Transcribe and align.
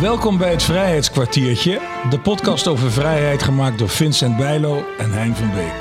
Welkom 0.00 0.38
bij 0.38 0.50
het 0.50 0.62
Vrijheidskwartiertje, 0.62 1.80
de 2.10 2.20
podcast 2.20 2.66
over 2.66 2.92
vrijheid 2.92 3.42
gemaakt 3.42 3.78
door 3.78 3.88
Vincent 3.88 4.36
Bijlo 4.36 4.84
en 4.98 5.12
Hein 5.12 5.36
van 5.36 5.50
Beek. 5.54 5.74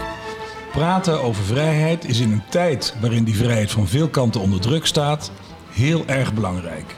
Praten 0.72 1.22
over 1.22 1.44
vrijheid 1.44 2.06
is 2.06 2.20
in 2.20 2.32
een 2.32 2.44
tijd 2.50 2.96
waarin 3.02 3.24
die 3.24 3.36
vrijheid 3.36 3.72
van 3.72 3.88
veel 3.88 4.08
kanten 4.08 4.42
onder 4.42 4.60
druk 4.60 4.86
staat, 4.86 5.32
heel 5.70 6.04
erg 6.06 6.34
belangrijk. 6.34 6.96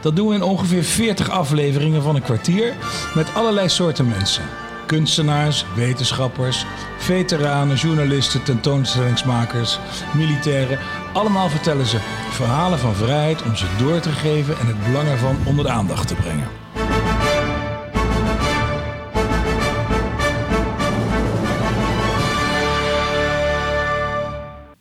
Dat 0.00 0.16
doen 0.16 0.28
we 0.28 0.34
in 0.34 0.42
ongeveer 0.42 0.84
40 0.84 1.30
afleveringen 1.30 2.02
van 2.02 2.14
een 2.14 2.22
kwartier 2.22 2.74
met 3.14 3.34
allerlei 3.34 3.68
soorten 3.68 4.08
mensen. 4.08 4.44
Kunstenaars, 4.86 5.64
wetenschappers, 5.74 6.66
veteranen, 6.98 7.76
journalisten, 7.76 8.42
tentoonstellingsmakers, 8.42 9.78
militairen. 10.14 10.78
Allemaal 11.12 11.48
vertellen 11.48 11.86
ze 11.86 11.98
verhalen 12.30 12.78
van 12.78 12.94
vrijheid 12.94 13.42
om 13.42 13.56
ze 13.56 13.66
door 13.78 14.00
te 14.00 14.10
geven 14.10 14.58
en 14.58 14.66
het 14.66 14.84
belang 14.84 15.08
ervan 15.08 15.36
onder 15.46 15.64
de 15.64 15.70
aandacht 15.70 16.08
te 16.08 16.14
brengen. 16.14 16.48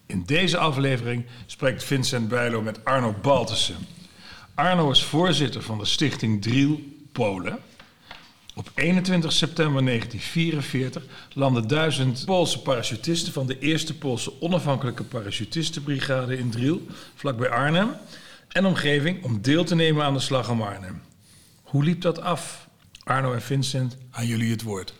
In 0.06 0.24
deze 0.26 0.58
aflevering 0.58 1.26
spreekt 1.46 1.84
Vincent 1.84 2.28
Bijlo 2.28 2.62
met 2.62 2.86
Arno 2.86 3.16
Baltussen. 3.22 3.76
Arno 4.56 4.92
is 4.92 5.04
voorzitter 5.04 5.62
van 5.62 5.78
de 5.78 5.86
stichting 5.86 6.42
Driel 6.42 6.80
Polen. 7.12 7.60
Op 8.56 8.72
21 8.76 9.32
september 9.32 9.86
1944 9.86 11.04
landden 11.34 11.68
duizend 11.68 12.26
Poolse 12.26 12.62
parachutisten 12.62 13.34
van 13.34 13.48
de 13.48 13.60
eerste 13.60 13.94
Poolse 13.98 14.42
onafhankelijke 14.42 15.04
parachutistenbrigade 15.04 16.38
in 16.38 16.50
Driel, 16.50 16.82
vlakbij 17.16 17.50
Arnhem, 17.50 17.90
en 18.50 18.66
omgeving 18.66 19.24
om 19.24 19.42
deel 19.42 19.64
te 19.64 19.76
nemen 19.76 20.06
aan 20.06 20.14
de 20.14 20.20
slag 20.20 20.50
om 20.50 20.62
Arnhem. 20.62 21.02
Hoe 21.64 21.84
liep 21.84 22.02
dat 22.02 22.22
af? 22.22 22.68
Arno 23.04 23.34
en 23.34 23.42
Vincent, 23.42 23.98
aan 24.12 24.28
jullie 24.28 24.52
het 24.52 24.62
woord. 24.62 24.94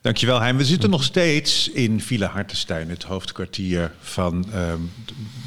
Dankjewel, 0.00 0.40
Hein. 0.40 0.56
We 0.56 0.64
zitten 0.64 0.90
nog 0.90 1.04
steeds 1.04 1.68
in 1.68 2.00
Villa 2.00 2.26
Hartenstein, 2.26 2.88
het 2.88 3.02
hoofdkwartier 3.02 3.92
van 4.00 4.52
ehm, 4.52 4.80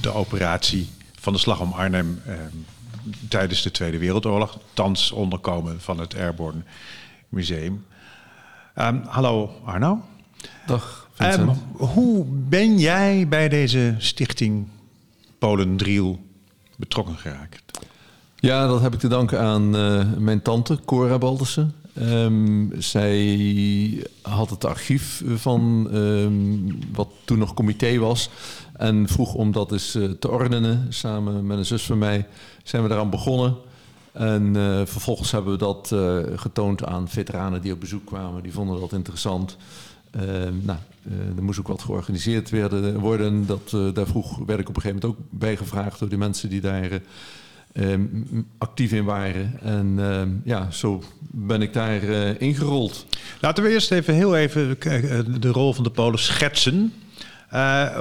de 0.01 0.13
operatie 0.13 0.89
van 1.19 1.33
de 1.33 1.39
Slag 1.39 1.59
om 1.59 1.71
Arnhem 1.71 2.21
ehm, 2.25 2.55
tijdens 3.29 3.61
de 3.61 3.71
Tweede 3.71 3.97
Wereldoorlog. 3.97 4.59
Thans 4.73 5.11
onderkomen 5.11 5.81
van 5.81 5.99
het 5.99 6.15
Airborne 6.15 6.61
Museum. 7.29 7.85
Ehm, 8.73 8.99
hallo 9.05 9.51
Arno. 9.65 10.01
Dag 10.65 11.09
Vincent. 11.13 11.57
hoe 11.71 12.25
ben 12.27 12.79
jij 12.79 13.27
bij 13.27 13.49
deze 13.49 13.95
stichting 13.97 14.67
Polen 15.39 15.77
Driel 15.77 16.19
betrokken 16.75 17.15
geraakt? 17.15 17.79
Ja, 18.39 18.67
dat 18.67 18.81
heb 18.81 18.93
ik 18.93 18.99
te 18.99 19.07
danken 19.07 19.39
aan 19.39 19.75
eh, 19.75 20.05
mijn 20.17 20.41
tante, 20.41 20.79
Cora 20.85 21.17
Baldersen. 21.17 21.73
Ehm, 21.93 22.65
zij 22.81 24.07
had 24.21 24.49
het 24.49 24.65
archief 24.65 25.23
van 25.35 25.89
wat 26.93 27.09
toen 27.25 27.37
nog 27.37 27.53
comité 27.53 27.97
was. 27.97 28.29
En 28.77 29.07
vroeg 29.07 29.33
om 29.33 29.51
dat 29.51 29.71
eens 29.71 29.95
eh, 29.95 30.03
te 30.03 30.29
ordenen. 30.29 30.85
Samen 30.89 31.47
met 31.47 31.57
een 31.57 31.65
zus 31.65 31.83
van 31.83 31.97
mij 31.97 32.27
zijn 32.63 32.83
we 32.83 32.89
daaraan 32.89 33.09
begonnen. 33.09 33.55
En 34.17 34.55
uh, 34.55 34.81
vervolgens 34.85 35.31
hebben 35.31 35.51
we 35.51 35.57
dat 35.57 35.91
uh, 35.93 36.19
getoond 36.35 36.85
aan 36.85 37.09
veteranen 37.09 37.61
die 37.61 37.73
op 37.73 37.79
bezoek 37.79 38.05
kwamen. 38.05 38.43
Die 38.43 38.51
vonden 38.51 38.79
dat 38.79 38.93
interessant. 38.93 39.57
Uh, 40.15 40.21
nou, 40.61 40.79
er 41.35 41.43
moest 41.43 41.59
ook 41.59 41.67
wat 41.67 41.81
georganiseerd 41.81 42.49
werden, 42.49 42.99
worden. 42.99 43.45
Dat, 43.45 43.95
daar 43.95 44.07
vroeg, 44.07 44.37
werd 44.45 44.59
ik 44.59 44.69
op 44.69 44.75
een 44.75 44.81
gegeven 44.81 45.01
moment 45.01 45.05
ook 45.05 45.39
bij 45.39 45.57
gevraagd 45.57 45.99
door 45.99 46.09
de 46.09 46.17
mensen 46.17 46.49
die 46.49 46.61
daar 46.61 46.99
ehm, 47.73 48.05
actief 48.57 48.91
in 48.91 49.05
waren. 49.05 49.59
En 49.61 49.95
ehm, 49.97 50.29
ja, 50.43 50.71
zo 50.71 51.03
ben 51.19 51.61
ik 51.61 51.73
daar 51.73 52.03
ingerold. 52.41 53.05
Laten 53.41 53.63
we 53.63 53.69
eerst 53.69 53.91
even 53.91 54.13
heel 54.13 54.35
even 54.35 54.77
de 55.41 55.51
rol 55.51 55.73
van 55.73 55.83
de 55.83 55.91
Polen 55.91 56.19
schetsen. 56.19 56.93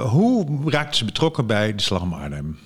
hoe 0.09 0.45
raakten 0.65 0.97
ze 0.97 1.05
betrokken 1.05 1.45
bij 1.45 1.75
de 1.75 1.81
Slag 1.81 2.01
om 2.01 2.13
Arnhem? 2.13 2.57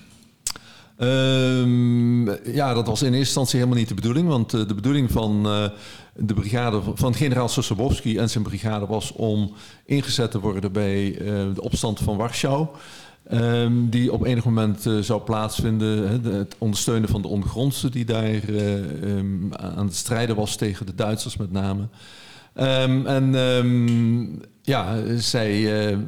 Um, 1.02 2.30
ja, 2.52 2.74
dat 2.74 2.86
was 2.86 3.00
in 3.00 3.06
eerste 3.06 3.18
instantie 3.18 3.58
helemaal 3.58 3.78
niet 3.78 3.88
de 3.88 3.94
bedoeling. 3.94 4.28
Want 4.28 4.54
uh, 4.54 4.68
de 4.68 4.74
bedoeling 4.74 5.10
van 5.10 5.46
uh, 5.46 5.68
de 6.16 6.34
brigade 6.34 6.80
van 6.94 7.14
generaal 7.14 7.48
Sosabowski 7.48 8.18
en 8.18 8.30
zijn 8.30 8.44
brigade 8.44 8.86
was 8.86 9.12
om 9.12 9.52
ingezet 9.84 10.30
te 10.30 10.40
worden 10.40 10.72
bij 10.72 11.20
uh, 11.20 11.26
de 11.54 11.62
opstand 11.62 12.00
van 12.00 12.16
Warschau. 12.16 12.66
Um, 13.32 13.90
die 13.90 14.12
op 14.12 14.24
enig 14.24 14.44
moment 14.44 14.86
zou 15.00 15.22
plaatsvinden. 15.22 16.08
Hè, 16.08 16.38
het 16.38 16.54
ondersteunen 16.58 17.08
van 17.08 17.22
de 17.22 17.28
ondergrondse 17.28 17.90
die 17.90 18.04
daar 18.04 18.48
um, 18.48 19.54
aan 19.54 19.86
het 19.86 19.96
strijden 19.96 20.36
was 20.36 20.56
tegen 20.56 20.86
de 20.86 20.94
Duitsers 20.94 21.36
met 21.36 21.52
name. 21.52 21.88
Um, 22.54 23.06
en 23.06 23.34
ja, 24.62 24.96
zij 25.16 25.58
uh, 25.90 25.98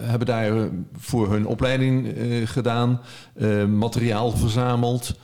hebben 0.00 0.26
daar 0.26 0.68
voor 0.96 1.30
hun 1.32 1.46
opleiding 1.46 2.16
uh, 2.16 2.46
gedaan, 2.46 3.00
uh, 3.36 3.64
materiaal 3.64 4.30
verzameld. 4.30 5.14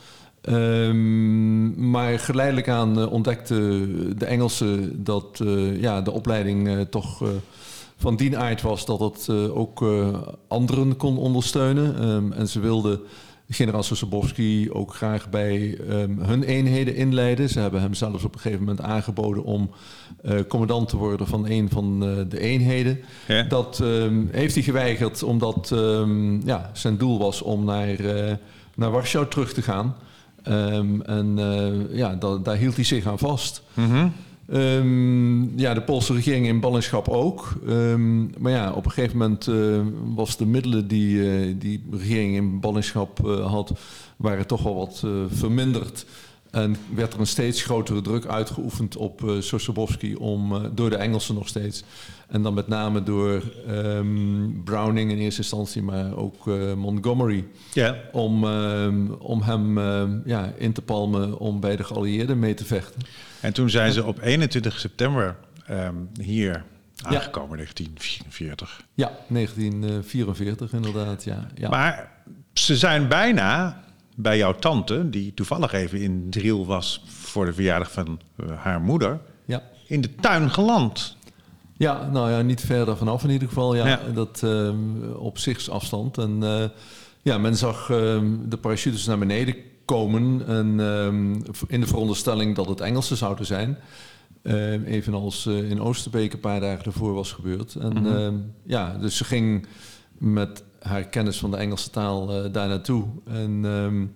Um, 0.49 1.91
maar 1.91 2.19
geleidelijk 2.19 2.69
aan 2.69 3.09
ontdekten 3.09 4.19
de 4.19 4.25
Engelsen 4.25 5.05
dat 5.05 5.41
ja, 5.81 6.01
de 6.01 6.11
opleiding 6.11 6.87
toch 6.91 7.23
van 7.97 8.17
die 8.17 8.39
aard 8.39 8.63
was 8.63 8.87
dat 8.87 9.01
het 9.01 9.29
ook 9.51 9.85
anderen 10.49 10.97
kon 10.97 11.19
ondersteunen. 11.19 12.33
en 12.37 12.49
ze 12.49 12.61
wilden 12.61 13.01
generaal 13.49 13.83
Sosabowski 13.83 14.71
ook 14.73 14.95
graag 14.95 15.31
bij 15.31 15.79
um, 15.89 16.19
hun 16.19 16.43
eenheden 16.43 16.95
inleiden. 16.95 17.49
Ze 17.49 17.61
hebben 17.61 17.81
hem 17.81 17.95
zelfs 17.95 18.25
op 18.25 18.35
een 18.35 18.41
gegeven 18.41 18.65
moment 18.65 18.85
aangeboden 18.85 19.45
om 19.45 19.71
uh, 20.23 20.41
commandant 20.49 20.89
te 20.89 20.97
worden 20.97 21.27
van 21.27 21.49
een 21.49 21.71
van 21.71 22.09
uh, 22.09 22.17
de 22.29 22.41
eenheden. 22.41 23.01
Ja. 23.29 23.43
Dat 23.43 23.79
um, 23.83 24.29
heeft 24.33 24.55
hij 24.55 24.63
geweigerd 24.63 25.23
omdat 25.23 25.71
um, 25.71 26.47
ja, 26.47 26.71
zijn 26.73 26.97
doel 26.97 27.19
was 27.19 27.43
om 27.43 27.65
naar, 27.65 28.01
uh, 28.01 28.33
naar 28.75 28.91
Warschau 28.91 29.29
terug 29.29 29.53
te 29.53 29.63
gaan. 29.63 29.95
en 31.07 31.39
ja, 31.91 32.15
da 32.15 32.37
daar 32.37 32.57
hield 32.57 32.75
hij 32.75 32.85
zich 32.85 33.07
aan 33.07 33.19
vast. 33.19 33.63
Mm 33.75 33.91
-hmm. 33.91 34.13
Um, 34.53 35.59
ja, 35.59 35.75
de 35.75 35.83
Poolse 35.83 36.13
regering 36.13 36.47
in 36.47 36.61
ballingschap 36.61 37.09
ook. 37.09 37.53
Um, 37.69 38.31
maar 38.39 38.53
ja, 38.53 38.73
op 38.73 38.85
een 38.85 38.91
gegeven 38.91 39.19
moment 39.19 39.47
uh, 39.47 39.81
was 40.15 40.37
de 40.37 40.47
middelen 40.47 40.89
die 40.89 41.17
uh, 41.17 41.55
die 41.59 41.85
regering 41.91 42.35
in 42.35 42.61
ballingschap 42.61 43.21
uh, 43.27 43.47
had, 43.47 43.73
waren 44.17 44.47
toch 44.47 44.63
wel 44.63 44.75
wat 44.75 45.05
verminderd. 45.29 46.07
En 46.51 46.77
werd 46.95 47.13
er 47.13 47.21
een 47.21 47.27
steeds 47.27 47.63
grotere 47.63 48.01
druk 48.01 48.27
uitgeoefend 48.27 48.97
op 48.97 49.23
uh, 49.23 49.41
Sosabowski 49.41 50.15
om 50.15 50.71
door 50.75 50.91
de 50.91 50.97
Engelsen 50.97 51.35
nog 51.35 51.49
steeds. 51.49 51.85
En 52.29 52.43
dan 52.43 52.55
met 52.55 52.69
name 52.69 53.03
door 53.03 53.43
um, 53.69 54.63
Browning 54.65 55.11
in 55.11 55.19
eerste 55.19 55.41
instantie, 55.41 55.83
maar 55.83 56.17
ook 56.17 56.51
Montgomery. 56.77 57.45
Yeah. 57.73 57.95
Om, 58.13 58.45
om 59.19 59.43
hem 59.43 59.79
ja, 60.25 60.53
in 60.59 60.73
te 60.73 60.83
palmen 60.83 61.39
om 61.39 61.61
bij 61.61 61.77
de 61.77 61.85
geallieerden 61.85 62.39
mee 62.39 62.55
te 62.55 62.65
vechten. 62.65 63.03
En 63.45 63.53
toen 63.53 63.71
zijn 63.71 63.93
ze 63.93 64.05
op 64.05 64.21
21 64.21 64.81
september 64.81 65.37
um, 65.71 66.11
hier 66.21 66.65
aangekomen, 67.03 67.59
ja. 67.59 67.65
1944. 67.65 68.85
Ja, 68.95 69.11
1944 69.29 70.73
inderdaad, 70.73 71.25
ja. 71.25 71.49
ja. 71.55 71.69
Maar 71.69 72.13
ze 72.53 72.77
zijn 72.77 73.09
bijna 73.09 73.83
bij 74.17 74.37
jouw 74.37 74.55
tante, 74.55 75.11
die 75.11 75.35
toevallig 75.35 75.73
even 75.73 76.01
in 76.01 76.31
Driel 76.31 76.67
was 76.67 77.05
voor 77.07 77.45
de 77.45 77.53
verjaardag 77.53 77.93
van 77.93 78.21
uh, 78.37 78.63
haar 78.63 78.81
moeder, 78.81 79.21
ja. 79.45 79.63
in 79.87 80.01
de 80.01 80.15
tuin 80.15 80.51
geland. 80.51 81.17
Ja, 81.77 82.09
nou 82.11 82.31
ja, 82.31 82.43
niet 82.43 82.61
verder 82.61 82.97
vanaf 82.97 83.25
in 83.25 83.31
ieder 83.31 83.49
geval. 83.49 83.75
Ja, 83.75 83.87
ja. 83.87 84.01
Dat 84.15 84.41
um, 84.45 85.13
op 85.13 85.39
zichtsafstand. 85.39 86.19
En 86.19 86.39
uh, 86.43 86.65
ja, 87.23 87.39
men 87.39 87.57
zag 87.57 87.89
um, 87.89 88.49
de 88.49 88.57
parachutes 88.57 89.07
naar 89.07 89.19
beneden 89.19 89.55
komen. 89.85 90.47
En, 90.47 90.79
um, 90.79 91.43
in 91.69 91.81
de 91.81 91.87
veronderstelling 91.87 92.55
dat 92.55 92.69
het 92.69 92.81
Engelsen 92.81 93.17
zouden 93.17 93.47
zijn. 93.47 93.79
Uh, 94.43 94.87
evenals 94.87 95.47
uh, 95.47 95.71
in 95.71 95.81
Oosterbeek 95.81 96.33
een 96.33 96.41
paar 96.41 96.61
dagen 96.61 96.85
ervoor 96.85 97.15
was 97.15 97.33
gebeurd. 97.33 97.75
En 97.75 97.93
mm 97.93 98.05
-hmm. 98.05 98.17
uh, 98.17 98.29
ja, 98.63 98.97
dus 98.99 99.17
ze 99.17 99.25
ging 99.25 99.67
met 100.19 100.65
haar 100.81 101.05
kennis 101.05 101.39
van 101.39 101.51
de 101.51 101.57
Engelse 101.57 101.91
taal 101.91 102.45
uh, 102.45 102.53
daar 102.53 102.69
naartoe. 102.69 103.05
En 103.25 103.65
um, 103.65 104.15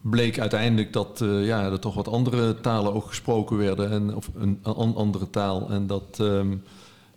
bleek 0.00 0.38
uiteindelijk 0.38 0.92
dat 0.92 1.20
uh, 1.22 1.46
ja, 1.46 1.64
er 1.64 1.80
toch 1.80 1.94
wat 1.94 2.08
andere 2.08 2.60
talen 2.60 2.94
ook 2.94 3.06
gesproken 3.06 3.56
werden. 3.56 3.90
En, 3.90 4.16
of 4.16 4.30
een, 4.34 4.58
een 4.62 4.94
andere 4.94 5.30
taal. 5.30 5.70
En 5.70 5.86
dat 5.86 6.18
um, 6.20 6.62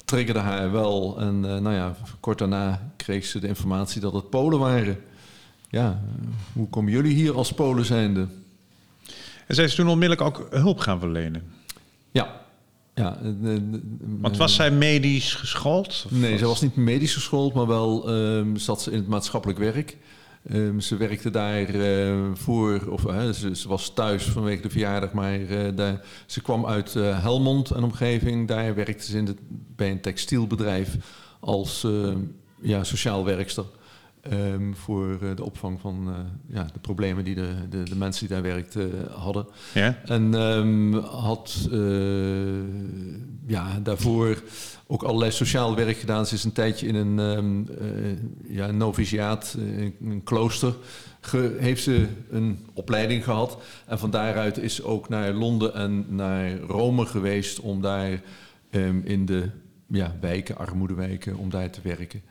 triggerde 0.06 0.40
haar 0.40 0.72
wel. 0.72 1.20
En 1.20 1.36
uh, 1.36 1.58
nou 1.58 1.76
ja, 1.76 1.96
kort 2.20 2.38
daarna 2.38 2.92
kreeg 2.96 3.26
ze 3.26 3.40
de 3.40 3.48
informatie 3.48 4.02
dat 4.02 4.14
het 4.14 4.30
Polen 4.30 4.60
waren 4.60 4.98
ja, 5.70 6.02
hoe 6.54 6.70
komen 6.70 6.92
jullie 6.92 7.14
hier 7.14 7.36
als 7.36 7.54
Polen 7.54 7.86
zijnde? 7.86 8.28
En 9.48 9.56
zijn 9.56 9.70
ze 9.70 9.76
toen 9.76 9.88
onmiddellijk 9.88 10.22
ook 10.22 10.48
hulp 10.50 10.80
gaan 10.80 11.00
verlenen? 11.00 11.44
Ja. 12.12 12.42
ja 12.96 13.18
Want 14.20 14.38
was 14.38 14.56
zij 14.56 14.72
medisch 14.72 15.34
geschoold? 15.34 16.06
Nee, 16.10 16.32
was... 16.32 16.40
ze 16.40 16.46
was 16.46 16.62
niet 16.62 16.76
medisch 16.76 17.14
geschoold, 17.14 17.54
maar 17.54 17.68
wel 17.68 18.10
um, 18.10 18.58
zat 18.58 18.82
ze 18.82 18.92
in 18.92 18.98
het 18.98 19.08
maatschappelijk 19.08 19.60
werk. 19.60 19.98
Ehm, 20.50 20.80
ze 20.80 20.98
werkte 20.98 21.30
daar 21.30 21.68
voor, 22.34 22.88
of 22.90 23.02
ze, 23.36 23.56
ze, 23.56 23.68
was 23.68 23.94
thuis 23.94 24.24
vanwege 24.24 24.62
de 24.62 24.70
verjaardag, 24.70 25.12
maar 25.12 25.40
daar, 25.76 26.02
ze 26.26 26.42
kwam 26.42 26.66
uit 26.66 26.94
Helmond 26.94 27.72
en 27.72 27.84
omgeving. 27.84 28.48
Daar 28.48 28.76
werkte 28.76 29.06
ze 29.06 29.18
in 29.18 29.26
de, 29.26 29.36
bij 29.76 29.92
een 29.92 30.02
textielbedrijf 30.02 30.96
als 31.40 31.88
ja, 32.62 32.84
sociaal 32.84 33.26
werkster. 33.26 33.66
Um, 34.34 34.76
voor 34.76 35.18
uh, 35.24 35.36
de 35.36 35.44
opvang 35.44 35.80
van 35.80 36.08
uh, 36.08 36.16
ja, 36.56 36.68
de 36.74 36.80
problemen 36.80 37.24
die 37.24 37.36
de, 37.36 37.54
de, 37.70 37.84
de 37.84 37.96
mensen 37.96 38.28
die 38.28 38.36
daar 38.36 38.46
werkten 38.46 38.92
uh, 38.92 39.16
hadden. 39.16 39.48
Ja? 39.74 40.00
En 40.06 40.34
um, 40.34 40.94
had 40.94 41.70
ja, 43.46 43.80
daarvoor 43.84 44.44
ook 44.88 45.04
allerlei 45.04 45.32
sociaal 45.32 45.76
werk 45.76 45.98
gedaan. 45.98 46.26
Ze 46.26 46.36
is 46.36 46.44
een 46.44 46.52
tijdje 46.52 46.88
in 46.88 46.96
een 46.96 47.20
um, 47.20 47.68
ja, 48.48 48.72
noviciaat, 48.72 49.58
in 49.58 49.96
een 50.04 50.24
klooster, 50.24 50.76
ge, 51.20 51.56
heeft 51.60 51.84
ze 51.84 52.08
een 52.30 52.60
opleiding 52.74 53.24
gehad. 53.24 53.58
En 53.86 54.00
van 54.00 54.12
daaruit 54.12 54.58
is 54.58 54.76
ze 54.76 54.84
ook 54.84 55.10
naar 55.10 55.34
Londen 55.34 55.74
en 55.74 56.06
naar 56.10 56.60
Rome 56.60 57.06
geweest 57.06 57.60
om 57.60 57.82
daar 57.82 58.22
in 59.04 59.26
de 59.26 59.50
ja, 59.90 60.16
wijken, 60.22 60.58
armoedewijken, 60.58 61.38
om 61.38 61.50
daar 61.50 61.70
te 61.70 61.80
werken. 61.84 62.22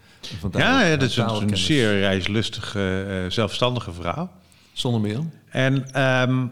Ja, 0.52 0.84
ja, 0.84 0.96
dat 0.96 1.08
is 1.08 1.16
een, 1.16 1.56
zeer 1.56 1.98
reislustige, 1.98 3.06
uh, 3.08 3.30
zelfstandige 3.30 3.92
vrouw. 3.92 4.30
Zonder 4.72 5.00
meer. 5.00 5.20
En 5.48 6.02
um, 6.02 6.50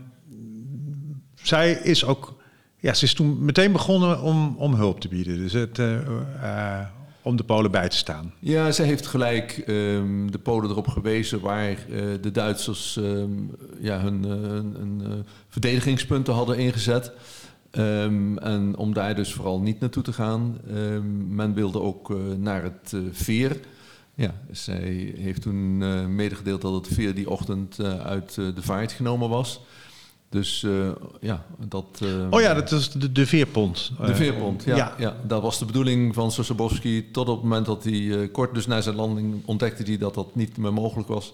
zij 1.42 1.72
is 1.72 2.04
ook... 2.04 2.34
Ja, 2.78 2.94
ze 2.94 3.04
is 3.04 3.14
toen 3.14 3.44
meteen 3.44 3.72
begonnen 3.72 4.22
om, 4.22 4.54
om 4.58 4.74
hulp 4.74 5.00
te 5.00 5.08
bieden. 5.08 5.36
Dus 5.36 5.52
het, 5.52 5.78
uh, 5.78 5.92
uh, 6.42 6.80
om 7.22 7.36
de 7.36 7.44
Polen 7.44 7.70
bij 7.70 7.88
te 7.88 7.96
staan. 7.96 8.32
Ja, 8.38 8.72
zij 8.72 8.86
heeft 8.86 9.06
gelijk 9.06 9.62
um, 9.66 10.30
de 10.30 10.38
Polen 10.38 10.70
erop 10.70 10.88
gewezen 10.88 11.40
waar 11.40 11.76
de 12.20 12.30
Duitsers 12.32 12.96
um, 12.96 13.50
ja, 13.80 14.00
hun, 14.00 14.22
hun 14.24 15.24
verdedigingspunten 15.48 16.34
hadden 16.34 16.58
ingezet. 16.58 17.12
Um, 17.78 18.38
en 18.38 18.76
om 18.76 18.94
daar 18.94 19.14
dus 19.14 19.32
vooral 19.32 19.60
niet 19.60 19.80
naartoe 19.80 20.02
te 20.02 20.12
gaan. 20.12 20.58
Um, 20.70 21.34
men 21.34 21.54
wilde 21.54 21.80
ook 21.80 22.10
uh, 22.10 22.16
naar 22.38 22.62
het 22.62 22.92
uh, 22.94 23.00
veer. 23.12 23.60
Ja, 24.14 24.34
zij 24.50 25.14
heeft 25.16 25.42
toen 25.42 25.80
uh, 25.80 26.06
medegedeeld 26.06 26.60
dat 26.60 26.74
het 26.74 26.88
veer 26.88 27.14
die 27.14 27.30
ochtend 27.30 27.80
uit 28.02 28.34
de 28.34 28.62
vaart 28.62 28.92
genomen 28.92 29.28
was. 29.28 29.60
Dus 30.28 30.66
ja, 31.20 31.44
dat... 31.58 32.00
oh 32.30 32.40
ja, 32.40 32.54
dat 32.54 32.72
is 32.72 32.90
de, 32.90 33.12
de 33.12 33.26
veerpont. 33.26 33.92
De 34.06 34.14
veerpont, 34.14 34.64
ja, 34.64 34.76
ja. 34.76 34.94
ja. 34.98 35.16
Dat 35.26 35.42
was 35.42 35.58
de 35.58 35.64
bedoeling 35.64 36.14
van 36.14 36.32
Sosabowski 36.32 37.10
tot 37.10 37.28
op 37.28 37.34
het 37.34 37.42
moment 37.42 37.66
dat 37.66 37.84
hij 37.84 38.28
kort 38.28 38.54
dus 38.54 38.66
na 38.66 38.80
zijn 38.80 38.96
landing 38.96 39.42
ontdekte 39.44 39.82
hij 39.82 39.98
dat 39.98 40.14
dat 40.14 40.34
niet 40.34 40.56
meer 40.56 40.72
mogelijk 40.72 41.08
was. 41.08 41.32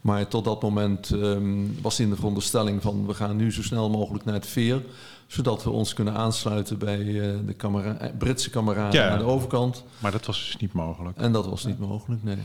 Maar 0.00 0.28
tot 0.28 0.44
dat 0.44 0.62
moment 0.62 1.10
um, 1.10 1.76
was 1.82 1.96
hij 1.96 2.04
in 2.06 2.10
de 2.10 2.16
veronderstelling 2.16 2.82
van 2.82 3.06
we 3.06 3.14
gaan 3.14 3.36
nu 3.36 3.52
zo 3.52 3.62
snel 3.62 3.90
mogelijk 3.90 4.24
naar 4.24 4.34
het 4.34 4.46
veer 4.46 4.82
zodat 5.26 5.64
we 5.64 5.70
ons 5.70 5.92
kunnen 5.94 6.14
aansluiten 6.14 6.78
bij 6.78 7.00
uh, 7.00 7.34
de 7.46 7.52
kamera 7.52 7.98
eh, 7.98 8.10
Britse 8.18 8.50
kameraden 8.50 9.10
aan 9.10 9.18
de 9.18 9.24
overkant. 9.24 9.84
Maar 9.98 10.12
dat 10.12 10.26
was 10.26 10.44
dus 10.44 10.56
niet 10.56 10.72
mogelijk. 10.72 11.18
En 11.18 11.32
dat 11.32 11.46
was 11.46 11.64
niet 11.64 11.78
mogelijk, 11.78 12.22
nee. 12.22 12.36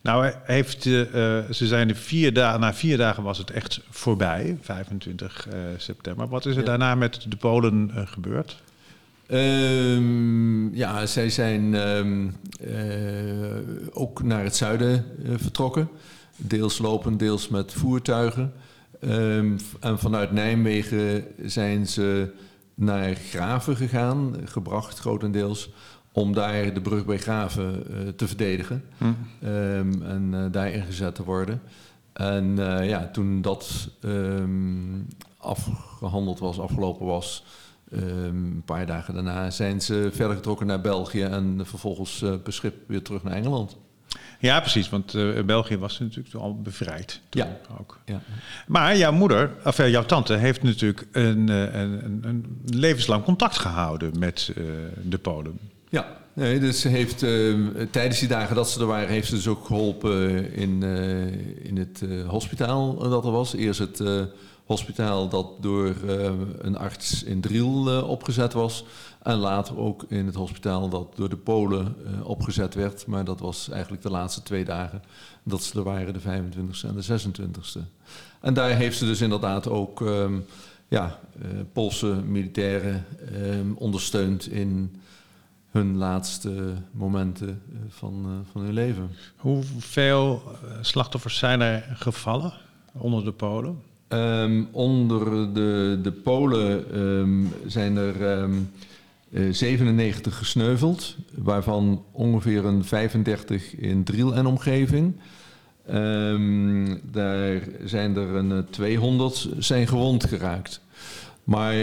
Nou, 0.00 0.32
heeft, 0.42 0.84
uh, 0.84 1.02
ze 1.50 1.66
zijn 1.66 1.88
er 1.88 1.96
vier 1.96 2.32
dagen, 2.32 2.60
na 2.60 2.74
vier 2.74 2.96
dagen 2.96 3.22
was 3.22 3.38
het 3.38 3.50
echt 3.50 3.80
voorbij, 3.90 4.58
25 4.60 5.48
september. 5.76 6.28
Wat 6.28 6.46
is 6.46 6.56
er 6.56 6.64
daarna 6.64 6.94
met 6.94 7.26
de 7.28 7.36
Polen 7.36 7.90
gebeurd? 7.94 8.62
Um, 9.30 10.74
ja, 10.74 11.06
zij 11.06 11.30
zijn 11.30 11.74
um, 11.74 12.36
ook 13.92 14.22
naar 14.22 14.44
het 14.44 14.56
zuiden 14.56 15.04
vertrokken. 15.36 15.88
Deels 16.36 16.78
lopend, 16.78 17.18
deels 17.18 17.48
met 17.48 17.72
voertuigen. 17.72 18.52
Um, 19.00 19.56
en 19.80 19.98
vanuit 19.98 20.32
Nijmegen 20.32 21.24
zijn 21.44 21.86
ze 21.86 22.32
naar 22.74 23.14
Graven 23.14 23.76
gegaan, 23.76 24.34
gebracht 24.44 24.98
grotendeels, 24.98 25.70
om 26.12 26.32
daar 26.32 26.74
de 26.74 26.80
brug 26.80 27.04
bij 27.04 27.18
Graven 27.18 27.84
uh, 27.90 28.08
te 28.08 28.26
verdedigen 28.26 28.84
hm. 28.98 29.04
um, 29.04 30.02
en 30.02 30.30
uh, 30.32 30.44
daar 30.50 30.70
ingezet 30.70 31.14
te 31.14 31.24
worden. 31.24 31.62
En 32.12 32.44
uh, 32.58 32.88
ja, 32.88 33.10
toen 33.10 33.42
dat 33.42 33.90
um, 34.04 35.06
afgehandeld 35.36 36.38
was, 36.38 36.60
afgelopen 36.60 37.06
was, 37.06 37.44
een 37.90 38.62
paar 38.64 38.86
dagen 38.86 39.14
daarna, 39.14 39.50
zijn 39.50 39.80
ze 39.80 40.08
verder 40.12 40.36
getrokken 40.36 40.66
naar 40.66 40.80
België 40.80 41.22
en 41.22 41.60
vervolgens 41.62 42.24
per 42.42 42.52
schip 42.52 42.74
weer 42.86 43.02
terug 43.02 43.22
naar 43.22 43.34
Engeland. 43.34 43.76
Ja, 44.38 44.60
precies, 44.60 44.88
want 44.88 45.14
uh, 45.14 45.42
België 45.42 45.78
was 45.78 45.98
natuurlijk 45.98 46.34
al 46.34 46.60
bevrijd. 46.62 47.20
Toen 47.28 47.42
ja. 47.42 47.56
Ook. 47.80 47.98
ja. 48.04 48.22
Maar 48.66 48.96
jouw 48.96 49.12
moeder, 49.12 49.50
of 49.64 49.78
uh, 49.78 49.90
jouw 49.90 50.04
tante, 50.04 50.34
heeft 50.34 50.62
natuurlijk 50.62 51.06
een, 51.12 51.48
een, 51.48 52.04
een, 52.04 52.20
een 52.22 52.60
levenslang 52.64 53.24
contact 53.24 53.58
gehouden 53.58 54.18
met 54.18 54.52
uh, 54.56 54.64
de 55.02 55.18
Polen. 55.18 55.58
Ja, 55.88 56.06
nee, 56.32 56.60
dus 56.60 56.80
ze 56.80 56.88
heeft 56.88 57.18
tijdens 57.90 58.18
die 58.18 58.28
dagen 58.28 58.56
dat 58.56 58.70
ze 58.70 58.80
er 58.80 58.86
waren, 58.86 59.08
heeft 59.08 59.28
ze 59.28 59.34
dus 59.34 59.48
ook 59.48 59.66
geholpen 59.66 60.52
in, 60.52 60.82
in 61.62 61.76
het 61.76 62.04
hospitaal 62.26 62.94
dat 62.94 63.24
er 63.24 63.30
was. 63.30 63.54
Eerst 63.54 63.80
het 63.80 64.02
hospitaal 64.64 65.28
dat 65.28 65.46
door 65.60 65.94
een 66.58 66.76
arts 66.76 67.22
in 67.22 67.40
Driel 67.40 68.02
opgezet 68.02 68.52
was. 68.52 68.84
En 69.28 69.36
later 69.36 69.78
ook 69.78 70.04
in 70.08 70.26
het 70.26 70.34
hospitaal 70.34 70.88
dat 70.88 71.16
door 71.16 71.28
de 71.28 71.36
Polen 71.36 71.96
uh, 72.06 72.28
opgezet 72.28 72.74
werd. 72.74 73.06
Maar 73.06 73.24
dat 73.24 73.40
was 73.40 73.68
eigenlijk 73.68 74.02
de 74.02 74.10
laatste 74.10 74.42
twee 74.42 74.64
dagen 74.64 75.02
dat 75.42 75.62
ze 75.62 75.78
er 75.78 75.84
waren, 75.84 76.12
de 76.12 76.20
25e 76.20 76.86
en 76.86 76.94
de 76.94 77.20
26e. 77.20 77.82
En 78.40 78.54
daar 78.54 78.70
heeft 78.70 78.98
ze 78.98 79.04
dus 79.04 79.20
inderdaad 79.20 79.68
ook 79.68 80.00
um, 80.00 80.44
ja, 80.88 81.18
uh, 81.42 81.60
Poolse 81.72 82.06
militairen 82.06 83.04
um, 83.34 83.74
ondersteund 83.78 84.50
in 84.50 85.00
hun 85.70 85.96
laatste 85.96 86.72
momenten 86.90 87.62
uh, 87.72 87.78
van, 87.88 88.44
van 88.52 88.62
hun 88.62 88.72
leven. 88.72 89.10
Hoeveel 89.36 90.42
slachtoffers 90.80 91.38
zijn 91.38 91.60
er 91.60 91.86
gevallen 91.94 92.52
onder 92.92 93.24
de 93.24 93.32
Polen? 93.32 93.82
Um, 94.08 94.68
onder 94.72 95.54
de, 95.54 95.98
de 96.02 96.12
Polen 96.12 96.84
zijn 97.66 97.96
er 97.96 98.48
97 99.50 100.32
eh, 100.32 100.38
gesneuveld, 100.38 101.16
waarvan 101.34 102.04
ongeveer 102.12 102.64
een 102.64 102.84
35 102.84 103.74
in 103.76 104.04
Driel 104.04 104.34
en 104.34 104.46
omgeving. 104.46 105.14
Um, 105.92 107.00
daar 107.10 107.62
zijn 107.84 108.16
er 108.16 108.34
een 108.34 108.66
200 108.70 109.34
eh, 109.34 109.56
zijn 109.58 109.86
gewond 109.86 110.24
geraakt. 110.24 110.80
Maar 111.44 111.74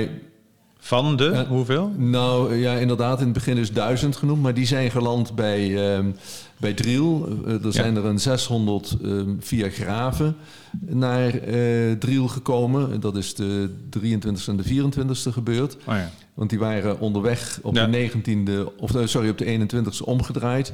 van 0.85 1.15
de 1.15 1.25
uh, 1.25 1.41
hoeveel? 1.41 1.91
Nou 1.97 2.55
ja, 2.55 2.73
inderdaad, 2.73 3.19
in 3.19 3.23
het 3.23 3.33
begin 3.33 3.57
is 3.57 3.71
duizend 3.71 4.15
genoemd, 4.15 4.41
maar 4.41 4.53
die 4.53 4.65
zijn 4.65 4.91
geland 4.91 5.35
bij, 5.35 5.95
um, 5.95 6.15
bij 6.57 6.73
Driel. 6.73 7.29
Uh, 7.47 7.65
er 7.65 7.73
zijn 7.73 7.95
er 7.95 8.05
een 8.05 8.19
600 8.19 8.97
um, 9.03 9.37
via 9.39 9.69
Graven 9.69 10.35
naar 10.79 11.47
uh, 11.47 11.91
Driel 11.91 12.27
gekomen. 12.27 12.99
Dat 12.99 13.15
is 13.15 13.35
de 13.35 13.69
23e 13.99 14.47
en 14.47 14.57
de 14.57 14.91
24e 14.91 15.33
gebeurd. 15.33 15.75
Oh 15.75 15.95
ja. 15.95 16.09
Want 16.33 16.49
die 16.49 16.59
waren 16.59 16.99
onderweg 16.99 17.59
op 17.61 17.75
ja. 17.75 17.87
de 17.87 18.11
19e, 18.11 18.75
of 18.77 18.91
sorry, 19.03 19.29
op 19.29 19.37
de 19.37 19.67
21e 19.73 20.03
omgedraaid 20.03 20.73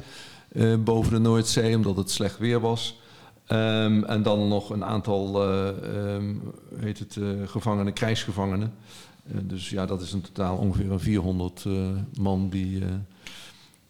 boven 0.84 1.12
de 1.12 1.18
Noordzee, 1.18 1.76
omdat 1.76 1.96
het 1.96 2.10
slecht 2.10 2.38
weer 2.38 2.60
was. 2.60 3.00
Um, 3.48 4.04
en 4.04 4.22
dan 4.22 4.48
nog 4.48 4.70
een 4.70 4.84
aantal, 4.84 5.42
heet 6.76 6.98
het, 6.98 7.18
gevangenen, 7.46 7.92
krijgsgevangenen. 7.92 8.72
Uh, 9.26 9.38
dus 9.42 9.70
ja, 9.70 9.86
dat 9.86 10.00
is 10.00 10.12
in 10.12 10.20
totaal 10.20 10.56
ongeveer 10.56 10.90
een 10.90 11.00
400 11.00 11.64
uh, 11.64 11.88
man 12.18 12.48
die 12.48 12.80
uh, 12.80 12.86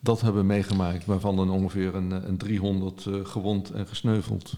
dat 0.01 0.21
hebben 0.21 0.47
meegemaakt, 0.47 1.05
waarvan 1.05 1.37
dan 1.37 1.51
ongeveer 1.51 1.95
een, 1.95 2.11
een 2.11 2.37
300 2.37 3.07
gewond 3.23 3.71
en 3.71 3.87
gesneuveld. 3.87 4.55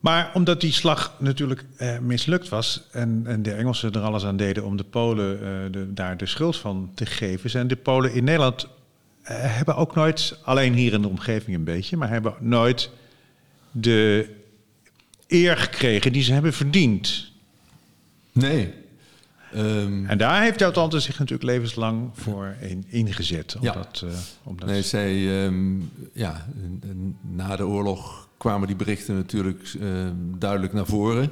Maar 0.00 0.30
omdat 0.34 0.60
die 0.60 0.72
slag 0.72 1.16
natuurlijk 1.18 1.64
mislukt 2.00 2.48
was 2.48 2.88
en, 2.90 3.22
en, 3.26 3.42
de 3.42 3.52
Engelsen 3.52 3.92
er 3.92 4.00
alles 4.00 4.24
aan 4.24 4.36
deden 4.36 4.64
om 4.64 4.76
de 4.76 4.84
Polen 4.84 5.38
de, 5.72 5.92
daar 5.92 6.16
de 6.16 6.26
schuld 6.26 6.56
van 6.56 6.90
te 6.94 7.06
geven, 7.06 7.50
zijn 7.50 7.68
de 7.68 7.76
Polen 7.76 8.14
in 8.14 8.24
Nederland 8.24 8.68
hebben 9.32 9.76
ook 9.76 9.94
nooit, 9.94 10.38
alleen 10.42 10.74
hier 10.74 10.92
in 10.92 11.02
de 11.02 11.08
omgeving 11.08 11.56
een 11.56 11.64
beetje, 11.64 11.96
maar 11.96 12.08
hebben 12.08 12.34
nooit 12.40 12.90
de 13.70 14.28
eer 15.26 15.56
gekregen 15.56 16.12
die 16.12 16.22
ze 16.22 16.32
hebben 16.32 16.52
verdiend. 16.52 17.32
Nee, 18.32 18.74
Um, 19.56 20.06
en 20.06 20.18
daar 20.18 20.42
heeft 20.42 20.58
jouw 20.58 20.70
tante 20.70 21.00
zich 21.00 21.18
natuurlijk 21.18 21.50
levenslang 21.50 22.10
voor 22.12 22.54
in, 22.60 22.84
ingezet. 22.88 23.56
Omdat, 23.56 23.98
ja. 24.00 24.06
Uh, 24.06 24.14
omdat 24.42 24.68
nee, 24.68 24.82
zij, 24.82 25.44
um, 25.44 25.90
ja, 26.12 26.46
na 27.20 27.56
de 27.56 27.66
oorlog 27.66 28.28
kwamen 28.36 28.66
die 28.66 28.76
berichten 28.76 29.14
natuurlijk 29.14 29.74
um, 29.80 30.34
duidelijk 30.38 30.72
naar 30.72 30.86
voren. 30.86 31.30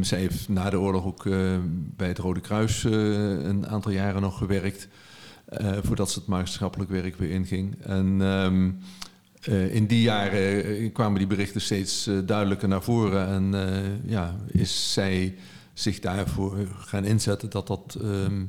zij 0.00 0.18
heeft 0.18 0.48
na 0.48 0.70
de 0.70 0.80
oorlog 0.80 1.04
ook 1.04 1.24
uh, 1.24 1.56
bij 1.96 2.08
het 2.08 2.18
Rode 2.18 2.40
Kruis 2.40 2.84
uh, 2.84 2.92
een 3.44 3.66
aantal 3.66 3.92
jaren 3.92 4.22
nog 4.22 4.38
gewerkt. 4.38 4.88
Voordat 5.82 6.10
ze 6.10 6.18
het 6.18 6.28
maatschappelijk 6.28 6.90
werk 6.90 7.16
weer 7.16 7.30
inging. 7.30 7.76
En 7.82 8.20
eh, 9.42 9.74
in 9.74 9.86
die 9.86 10.02
jaren 10.02 10.64
eh, 10.64 10.92
kwamen 10.92 11.18
die 11.18 11.26
berichten 11.26 11.60
steeds 11.60 12.06
eh, 12.06 12.14
duidelijker 12.24 12.68
naar 12.68 12.82
voren. 12.82 13.28
En 13.28 13.54
ja, 14.04 14.36
is 14.46 14.92
zij 14.92 15.34
zich 15.78 15.98
daarvoor 16.00 16.56
gaan 16.78 17.04
inzetten 17.04 17.50
dat 17.50 17.66
dat 17.66 17.98
ehm, 18.02 18.44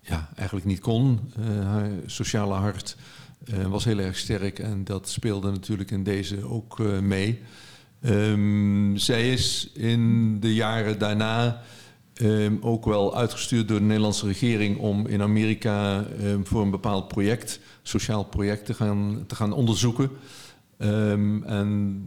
ja, 0.00 0.28
eigenlijk 0.36 0.66
niet 0.66 0.80
kon. 0.80 1.20
haar 1.62 1.90
sociale 2.06 2.54
hart 2.54 2.96
was 3.68 3.84
heel 3.84 3.98
erg 3.98 4.16
sterk 4.16 4.58
en 4.58 4.84
dat 4.84 5.08
speelde 5.08 5.50
natuurlijk 5.50 5.90
in 5.90 6.02
deze 6.02 6.48
ook 6.48 6.78
mee. 7.00 7.40
Um, 8.06 8.96
zij 8.96 9.32
is 9.32 9.70
in 9.74 10.40
de 10.40 10.54
jaren 10.54 10.98
daarna 10.98 11.62
um, 12.20 12.58
ook 12.60 12.84
wel 12.84 13.16
uitgestuurd 13.16 13.68
door 13.68 13.78
de 13.78 13.84
Nederlandse 13.84 14.26
regering 14.26 14.78
om 14.78 15.06
in 15.06 15.22
Amerika 15.22 16.06
voor 16.42 16.62
een 16.62 16.70
bepaald 16.70 17.08
project, 17.08 17.60
sociaal 17.82 18.24
project, 18.24 18.66
te 18.66 18.74
gaan, 18.74 19.24
te 19.26 19.34
gaan 19.34 19.52
onderzoeken. 19.52 20.10
En 21.46 22.02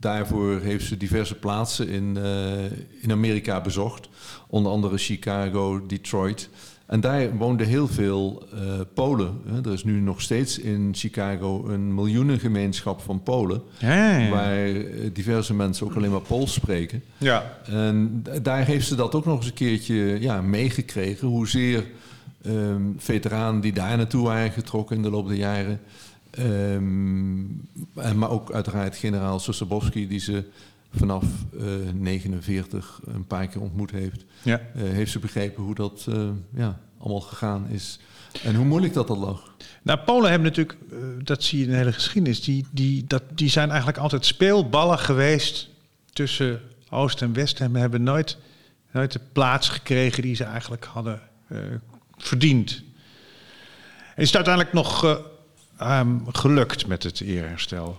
daarvoor 0.00 0.60
heeft 0.60 0.86
ze 0.86 0.96
diverse 0.96 1.34
plaatsen 1.34 1.88
in, 1.88 2.16
uh, 2.18 2.64
in 3.00 3.10
Amerika 3.10 3.60
bezocht, 3.60 4.08
onder 4.48 4.72
andere 4.72 4.98
Chicago, 4.98 5.86
Detroit. 5.86 6.48
En 6.86 7.00
daar 7.00 7.36
woonden 7.36 7.66
heel 7.66 7.88
veel 7.88 8.42
uh, 8.54 8.60
Polen. 8.94 9.40
Er 9.64 9.72
is 9.72 9.84
nu 9.84 10.00
nog 10.00 10.20
steeds 10.20 10.58
in 10.58 10.90
Chicago 10.92 11.68
een 11.68 11.94
miljoenengemeenschap 11.94 13.00
van 13.00 13.22
Polen. 13.22 13.62
Ja, 13.78 14.18
ja, 14.18 14.30
Waar 14.30 14.66
eh, 14.66 15.10
diverse 15.12 15.54
mensen 15.54 15.86
ook 15.86 15.94
alleen 15.94 16.10
maar 16.10 16.20
Pools 16.20 16.52
spreken. 16.52 17.02
Ja. 17.18 17.58
En 17.64 18.24
daar 18.42 18.64
heeft 18.64 18.86
ze 18.86 18.94
dat 18.94 19.14
ook 19.14 19.24
nog 19.24 19.36
eens 19.36 19.46
een 19.46 19.52
keertje 19.54 20.20
ja, 20.20 20.40
meegekregen. 20.40 21.28
Hoezeer 21.28 21.84
um, 22.46 22.94
veteranen 22.98 23.60
die 23.60 23.72
daar 23.72 23.96
naartoe 23.96 24.24
waren 24.24 24.52
getrokken 24.52 24.96
in 24.96 25.02
de 25.02 25.10
loop 25.10 25.28
der 25.28 25.36
jaren. 25.36 25.80
Um, 26.38 27.68
en, 27.94 28.18
maar 28.18 28.30
ook 28.30 28.52
uiteraard 28.52 28.96
generaal 28.96 29.38
Sosabowski, 29.38 30.08
die 30.08 30.20
ze 30.20 30.44
vanaf 30.94 31.24
uh, 31.54 31.88
eh, 31.88 31.94
49 31.94 33.00
een 33.04 33.26
paar 33.26 33.46
keer 33.46 33.60
ontmoet 33.60 33.90
heeft, 33.90 34.24
ja. 34.42 34.60
uh, 34.76 34.82
heeft 34.82 35.12
ze 35.12 35.18
begrepen 35.18 35.62
hoe 35.62 35.74
dat 35.74 36.06
uh, 36.08 36.28
ja, 36.54 36.80
allemaal 36.98 37.20
gegaan 37.20 37.66
is. 37.68 37.98
En 38.42 38.54
hoe 38.54 38.64
moeilijk 38.64 38.92
dat 38.92 39.10
al 39.10 39.18
lag. 39.18 39.54
Nou, 39.82 39.98
Polen 39.98 40.30
hebben 40.30 40.48
natuurlijk, 40.48 40.76
dat 41.22 41.42
zie 41.42 41.58
je 41.58 41.64
in 41.64 41.70
de 41.70 41.76
hele 41.76 41.92
geschiedenis, 41.92 42.42
die, 42.42 42.66
die, 42.70 43.04
dat, 43.06 43.22
die 43.34 43.48
zijn 43.48 43.68
eigenlijk 43.68 43.98
altijd 43.98 44.26
speelballen 44.26 44.98
geweest 44.98 45.68
tussen 46.12 46.60
Oost 46.90 47.22
en 47.22 47.32
West. 47.32 47.60
En 47.60 47.74
hebben 47.74 48.02
nooit, 48.02 48.36
nooit 48.90 49.12
de 49.12 49.20
plaats 49.32 49.68
gekregen 49.68 50.22
die 50.22 50.34
ze 50.34 50.44
eigenlijk 50.44 50.84
hadden 50.84 51.20
verdiend. 52.16 52.82
En 54.14 54.22
is 54.22 54.26
het 54.26 54.36
uiteindelijk 54.36 54.74
nog 54.74 55.20
um, 55.82 56.22
gelukt 56.32 56.86
met 56.86 57.02
het 57.02 57.20
eerherstel? 57.20 57.96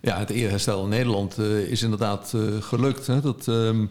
Ja, 0.00 0.18
het 0.18 0.30
eerherstel 0.30 0.82
in 0.82 0.88
Nederland 0.88 1.38
uh, 1.38 1.58
is 1.58 1.82
inderdaad 1.82 2.32
uh, 2.36 2.62
gelukt. 2.62 3.06
Hè. 3.06 3.20
Dat 3.20 3.46
um, 3.46 3.90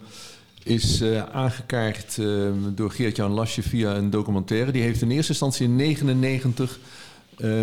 is 0.62 1.02
uh, 1.02 1.22
aangekaart 1.22 2.18
ehm, 2.18 2.54
door 2.74 2.90
Geert-Jan 2.90 3.32
Lasje 3.32 3.62
via 3.62 3.94
een 3.94 4.10
documentaire. 4.10 4.72
Die 4.72 4.82
heeft 4.82 5.02
in 5.02 5.10
eerste 5.10 5.32
instantie 5.32 5.66
in 5.66 5.78
1999 5.78 6.78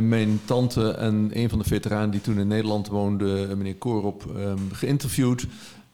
mijn 0.02 0.42
tante 0.46 0.92
en 0.92 1.30
een 1.34 1.50
van 1.50 1.60
de 1.60 1.66
veteranen 1.66 2.12
die 2.12 2.22
toen 2.22 2.40
in 2.40 2.48
Nederland 2.48 2.88
woonde, 2.88 3.56
meneer 3.58 3.76
Korop, 3.76 4.36
geïnterviewd. 4.72 5.46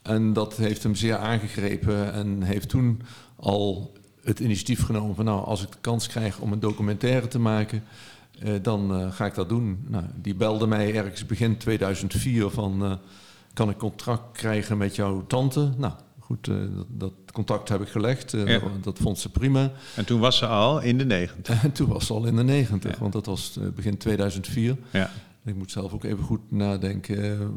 En 0.02 0.32
dat 0.32 0.56
heeft 0.56 0.82
hem 0.82 0.94
zeer 0.94 1.16
aangegrepen 1.16 2.12
en 2.12 2.42
heeft 2.42 2.68
toen 2.68 3.02
al 3.36 3.92
het 4.22 4.40
initiatief 4.40 4.82
genomen 4.82 5.14
van 5.14 5.24
nou, 5.24 5.44
als 5.44 5.62
ik 5.62 5.72
de 5.72 5.78
kans 5.80 6.06
krijg 6.06 6.38
om 6.38 6.52
een 6.52 6.60
documentaire 6.60 7.28
te 7.28 7.38
maken, 7.38 7.82
uh, 8.44 8.54
dan 8.62 9.00
uh, 9.00 9.12
ga 9.12 9.26
ik 9.26 9.34
dat 9.34 9.48
doen. 9.48 9.84
Nou, 9.88 10.04
die 10.14 10.34
belde 10.34 10.66
mij 10.66 10.94
ergens 10.94 11.26
begin 11.26 11.56
2004 11.56 12.50
van... 12.50 12.84
Uh, 12.84 12.92
kan 13.52 13.70
ik 13.70 13.76
contract 13.76 14.38
krijgen 14.38 14.78
met 14.78 14.96
jouw 14.96 15.26
tante? 15.26 15.70
Nou, 15.76 15.92
goed, 16.18 16.44
dat, 16.46 16.86
dat, 16.88 17.12
contact 17.32 17.68
heb 17.68 17.80
ik 17.80 17.88
gelegd. 17.88 18.30
Ja. 18.30 18.44
dat, 18.44 18.62
dat, 18.82 18.98
vond 18.98 19.18
ze 19.18 19.30
prima. 19.30 19.72
En 19.96 20.04
toen 20.04 20.20
was 20.20 20.36
ze 20.36 20.46
al 20.46 20.80
in 20.80 20.98
de 20.98 21.04
negentig? 21.04 21.62
En 21.64 21.72
toen 21.72 21.88
was 21.88 22.06
ze 22.06 22.12
al 22.12 22.24
in 22.24 22.36
de 22.36 22.44
negentig, 22.44 22.92
ja. 22.92 22.98
want 22.98 23.12
dat 23.12 23.26
was 23.26 23.58
begin 23.74 23.96
2004. 23.96 24.76
Ja. 24.90 25.10
Ik 25.44 25.54
moet 25.54 25.70
zelf 25.70 25.92
ook 25.92 26.04
even 26.04 26.24
goed 26.24 26.50
nadenken 26.50 27.52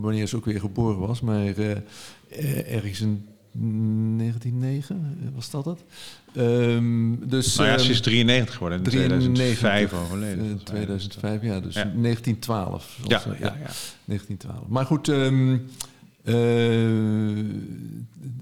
wanneer 0.00 0.26
ze 0.26 0.36
ook 0.36 0.44
weer 0.44 0.60
geboren 0.60 0.98
was. 0.98 1.20
Maar 1.20 1.54
ergens 2.66 3.00
in 3.00 3.28
1909, 3.58 5.32
was 5.34 5.50
dat 5.50 5.64
het? 5.64 5.84
Um, 6.36 7.28
dus, 7.28 7.56
nou 7.56 7.68
ja, 7.68 7.78
ze 7.78 7.90
is 7.90 8.00
93 8.00 8.54
geworden 8.54 8.78
in 8.78 8.84
2005 8.84 9.92
overleden. 9.92 10.60
2005, 10.64 11.42
ja, 11.42 11.60
dus 11.60 11.74
ja. 11.74 11.92
1912. 11.96 12.98
Ja, 13.06 13.22
ja, 13.26 13.34
ja, 13.38 13.70
1912. 14.04 14.68
Maar 14.68 14.86
goed, 14.86 15.08
um, 15.08 15.66
uh, 16.24 17.28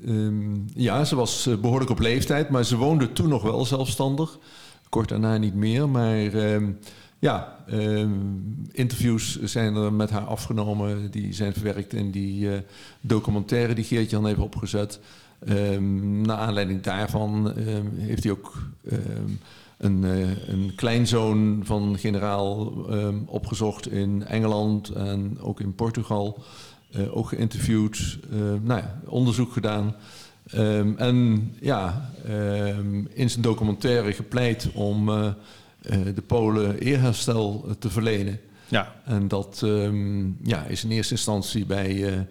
um, 0.07 0.65
ja, 0.75 1.05
ze 1.05 1.17
was 1.17 1.47
eh, 1.47 1.57
behoorlijk 1.57 1.91
op 1.91 1.99
leeftijd, 1.99 2.49
maar 2.49 2.65
ze 2.65 2.77
woonde 2.77 3.13
toen 3.13 3.29
nog 3.29 3.43
wel 3.43 3.65
zelfstandig. 3.65 4.39
Kort 4.89 5.09
daarna 5.09 5.37
niet 5.37 5.55
meer, 5.55 5.89
maar 5.89 6.31
ja, 7.25 7.57
interviews 8.73 9.43
zijn 9.43 9.77
er 9.77 9.93
met 9.93 10.11
haar 10.11 10.25
afgenomen. 10.25 11.11
Die 11.11 11.33
zijn 11.33 11.53
verwerkt 11.53 11.93
in 11.93 12.11
die 12.11 12.47
uh, 12.47 12.53
documentaire 13.01 13.75
die 13.75 13.85
Geert-Jan 13.85 14.27
heeft 14.27 14.39
opgezet. 14.39 15.01
Um, 15.49 16.21
naar 16.21 16.37
aanleiding 16.37 16.83
daarvan 16.83 17.53
um, 17.59 17.93
heeft 17.97 18.23
hij 18.23 18.33
ook 18.33 18.63
een, 19.77 20.03
uh, 20.03 20.49
een, 20.49 20.73
kleinzoon 20.77 21.61
van 21.65 21.99
generaal 21.99 22.67
opgezocht 23.27 23.91
in 23.91 24.25
Engeland 24.27 24.89
en 24.89 25.39
ook 25.41 25.61
in 25.61 25.75
Portugal. 25.75 26.43
Uh, 26.97 27.17
ook 27.17 27.29
geïnterviewd, 27.29 28.19
nou 28.63 28.81
ja, 28.81 29.01
onderzoek 29.07 29.53
gedaan. 29.53 29.95
en 30.97 31.51
ja, 31.61 32.11
in 33.09 33.31
zijn 33.31 33.43
documentaire 33.43 34.13
gepleit 34.13 34.71
om 34.75 35.11
de 36.15 36.23
Polen 36.27 36.79
eerherstel 36.79 37.77
te 37.79 37.91
verlenen. 37.91 38.41
Ja. 38.69 38.95
En 39.05 39.29
dat 39.29 39.63
ja, 40.43 40.65
is 40.65 40.85
in 40.85 40.91
eerste 40.91 41.15
instantie 41.15 41.67
bij 41.67 42.27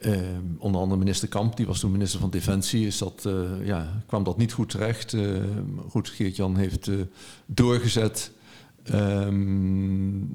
Uh, 0.00 0.16
onder 0.58 0.80
andere 0.80 0.98
minister 0.98 1.28
Kamp, 1.28 1.56
die 1.56 1.66
was 1.66 1.80
toen 1.80 1.90
minister 1.90 2.20
van 2.20 2.30
Defensie, 2.30 2.86
is 2.86 2.98
dat, 2.98 3.24
uh, 3.26 3.66
ja, 3.66 4.02
kwam 4.06 4.24
dat 4.24 4.36
niet 4.36 4.52
goed 4.52 4.68
terecht. 4.68 5.16
Goed, 5.88 6.08
Geert-Jan 6.08 6.56
heeft 6.56 6.90
doorgezet. 7.46 8.30
Um, 8.94 10.28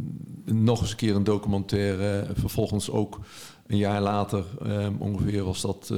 nog 0.46 0.82
eens 0.82 0.92
een 0.92 0.96
keer 0.96 1.16
een 1.16 1.24
documentaire. 1.24 2.28
Vervolgens 2.34 2.90
ook 2.90 3.20
een 3.68 3.78
jaar 3.78 4.02
later, 4.02 4.46
um, 4.66 4.96
ongeveer, 5.00 5.44
was 5.44 5.62
dat 5.62 5.94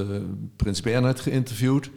Prins 0.55 0.81
Bernhard 0.81 1.19
geïnterviewd. 1.19 1.89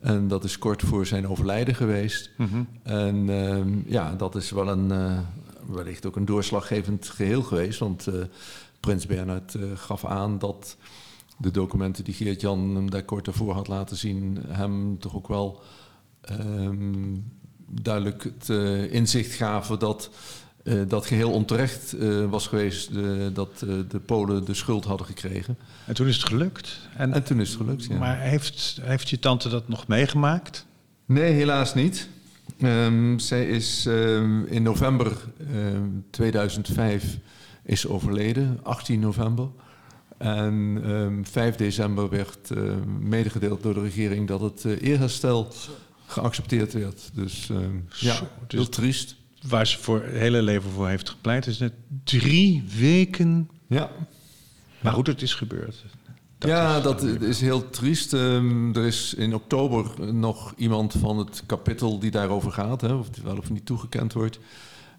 En 0.00 0.28
dat 0.28 0.44
is 0.44 0.58
kort 0.58 0.82
voor 0.82 1.06
zijn 1.06 1.28
overlijden 1.28 1.74
geweest. 1.74 2.30
Mm 2.36 2.46
-hmm. 2.46 2.68
En 2.82 3.28
um, 3.28 3.84
ja, 3.86 4.14
dat 4.14 4.34
is 4.34 4.50
wel 4.50 4.68
een, 4.68 4.92
wellicht 5.66 6.06
ook 6.06 6.16
een 6.16 6.24
doorslaggevend 6.24 7.08
geheel 7.08 7.42
geweest. 7.42 7.78
Want 7.78 8.08
Prins 8.80 9.06
Bernhard 9.06 9.56
gaf 9.74 10.04
aan 10.04 10.38
dat 10.38 10.76
de 11.38 11.50
documenten 11.50 12.04
die 12.04 12.14
Geert-Jan 12.14 12.74
hem 12.74 12.90
daar 12.90 13.02
kort 13.02 13.24
daarvoor 13.24 13.54
had 13.54 13.68
laten 13.68 13.96
zien, 13.96 14.38
hem 14.48 14.98
toch 14.98 15.16
ook 15.16 15.28
wel 15.28 15.62
um, 16.40 17.32
duidelijk 17.70 18.22
het 18.22 18.48
inzicht 18.90 19.32
gaven 19.32 19.78
dat 19.78 20.10
uh, 20.64 20.82
dat 20.88 21.06
geheel 21.06 21.30
onterecht 21.30 21.94
uh, 21.94 22.24
was 22.30 22.46
geweest 22.46 22.90
dat 23.32 23.58
de 23.88 24.00
Polen 24.06 24.44
de 24.44 24.54
schuld 24.54 24.84
hadden 24.84 25.06
gekregen. 25.06 25.58
En 25.86 25.94
toen 25.94 26.06
is 26.06 26.16
het 26.16 26.26
gelukt. 26.26 26.78
En, 26.96 27.12
en 27.12 27.22
toen 27.22 27.40
is 27.40 27.48
het 27.48 27.58
gelukt, 27.58 27.84
ja. 27.84 27.98
Maar 27.98 28.20
heeft, 28.20 28.78
heeft 28.82 29.10
je 29.10 29.18
tante 29.18 29.48
dat 29.48 29.68
nog 29.68 29.86
meegemaakt? 29.86 30.66
Nee, 31.04 31.32
helaas 31.32 31.74
niet. 31.74 32.08
Um, 32.62 33.18
zij 33.18 33.48
is 33.48 33.84
um, 33.88 34.46
in 34.46 34.62
november 34.62 35.16
2005 36.10 37.18
is 37.62 37.86
overleden, 37.86 38.60
18 38.62 39.00
november. 39.00 39.48
En 40.18 40.54
um, 40.54 40.84
ehm, 40.84 41.24
5 41.24 41.56
december 41.56 42.08
werd 42.08 42.50
medegedeeld 43.00 43.62
door 43.62 43.74
de 43.74 43.82
regering 43.82 44.28
dat 44.28 44.40
het 44.40 44.64
eerherstel 44.64 45.52
geaccepteerd 46.06 46.72
werd. 46.72 47.10
Dus 47.14 47.46
ja, 47.96 48.20
dus 48.46 48.58
heel 48.58 48.68
triest. 48.68 49.16
Waar 49.48 49.66
ze 49.66 49.78
voor 49.78 50.02
het 50.02 50.12
hele 50.12 50.42
leven 50.42 50.70
voor 50.70 50.88
heeft 50.88 51.08
gepleit, 51.08 51.46
is 51.46 51.58
net 51.58 51.72
drie 52.04 52.64
weken. 52.78 53.50
Ja. 53.66 53.90
Maar 54.80 54.92
goed, 54.92 55.06
het 55.06 55.22
is 55.22 55.34
gebeurd. 55.34 55.84
Dat 56.38 56.50
ja, 56.50 56.76
is 56.76 56.82
dat 56.82 57.02
is 57.02 57.40
heel 57.40 57.70
triest. 57.70 58.12
Um, 58.12 58.74
er 58.74 58.86
is 58.86 59.14
in 59.14 59.34
oktober 59.34 60.12
nog 60.14 60.54
iemand 60.56 60.92
van 60.92 61.18
het 61.18 61.42
kapittel 61.46 61.98
die 61.98 62.10
daarover 62.10 62.52
gaat, 62.52 62.80
hè, 62.80 62.92
of 62.92 63.06
het 63.06 63.22
wel 63.22 63.36
of 63.36 63.50
niet 63.50 63.66
toegekend 63.66 64.12
wordt. 64.12 64.38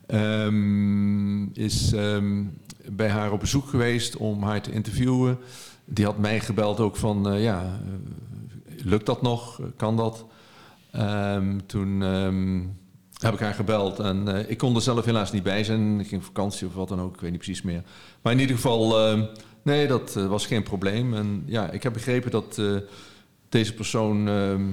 Um, 0.08 1.54
is 1.54 1.92
um, 1.92 2.58
bij 2.90 3.10
haar 3.10 3.32
op 3.32 3.40
bezoek 3.40 3.68
geweest 3.68 4.18
om 4.18 4.44
haar 4.44 4.62
te 4.62 4.72
interviewen. 4.72 5.38
Die 5.86 6.06
had 6.06 6.18
mij 6.18 6.40
gebeld 6.40 6.80
ook 6.80 6.98
van, 6.98 7.34
uh, 7.34 7.44
ja, 7.44 7.80
uh, 7.86 8.86
lukt 8.86 9.06
dat 9.06 9.22
nog? 9.22 9.60
Kan 9.78 9.98
dat? 9.98 10.26
Toen 11.66 12.04
heb 13.22 13.34
ik 13.34 13.40
haar 13.40 13.54
gebeld. 13.54 14.00
En 14.00 14.36
eh, 14.36 14.50
ik 14.50 14.58
kon 14.58 14.76
er 14.76 14.82
zelf 14.82 15.06
helaas 15.06 15.32
niet 15.32 15.44
bij 15.44 15.64
zijn. 15.64 16.00
Ik 16.00 16.08
ging 16.08 16.22
op 16.22 16.28
vakantie 16.28 16.68
of 16.68 16.74
wat 16.74 16.88
dan 16.88 17.02
ook. 17.02 17.14
Ik 17.14 17.22
weet 17.22 17.32
niet 17.32 17.40
precies 17.40 17.62
meer. 17.62 17.84
Maar 18.22 18.34
in 18.34 18.40
ieder 18.40 18.56
geval, 18.56 19.00
eh, 19.00 19.22
nee, 19.62 19.88
dat 19.88 20.16
eh, 20.16 20.28
was 20.28 20.46
geen 20.46 20.64
probleem. 20.64 21.14
En 21.14 21.44
ja, 21.46 21.70
ik 21.70 21.84
heb 21.84 21.94
begrepen 21.94 22.32
dat 22.32 22.58
eh, 22.58 22.76
deze 23.50 23.74
persoon 23.74 24.28
ehm, 24.28 24.64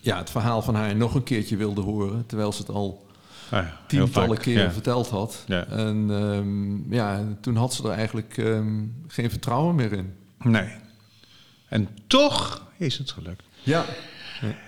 ja, 0.00 0.18
het 0.18 0.30
verhaal 0.30 0.62
van 0.62 0.74
haar 0.74 0.96
nog 0.96 1.14
een 1.14 1.22
keertje 1.22 1.56
wilde 1.56 1.80
horen. 1.80 2.26
Terwijl 2.26 2.52
ze 2.52 2.60
het 2.60 2.70
al 2.70 3.02
Ah 3.50 3.62
ja, 3.62 3.80
tientallen 3.86 4.38
keren 4.38 4.62
ja. 4.62 4.72
verteld 4.72 5.08
had. 5.08 5.44
Ja. 5.46 5.66
En 5.66 6.06
ehm, 6.10 6.94
ja, 6.94 7.24
toen 7.40 7.56
had 7.56 7.74
ze 7.74 7.82
er 7.82 7.90
eigenlijk 7.90 8.38
ehm, 8.38 8.82
geen 9.06 9.30
vertrouwen 9.30 9.74
meer 9.74 9.92
in. 9.92 10.14
Nee. 10.38 10.68
En 11.68 11.88
toch 12.06 12.66
is 12.76 12.98
het 12.98 13.10
gelukt. 13.10 13.42
Ja, 13.62 13.84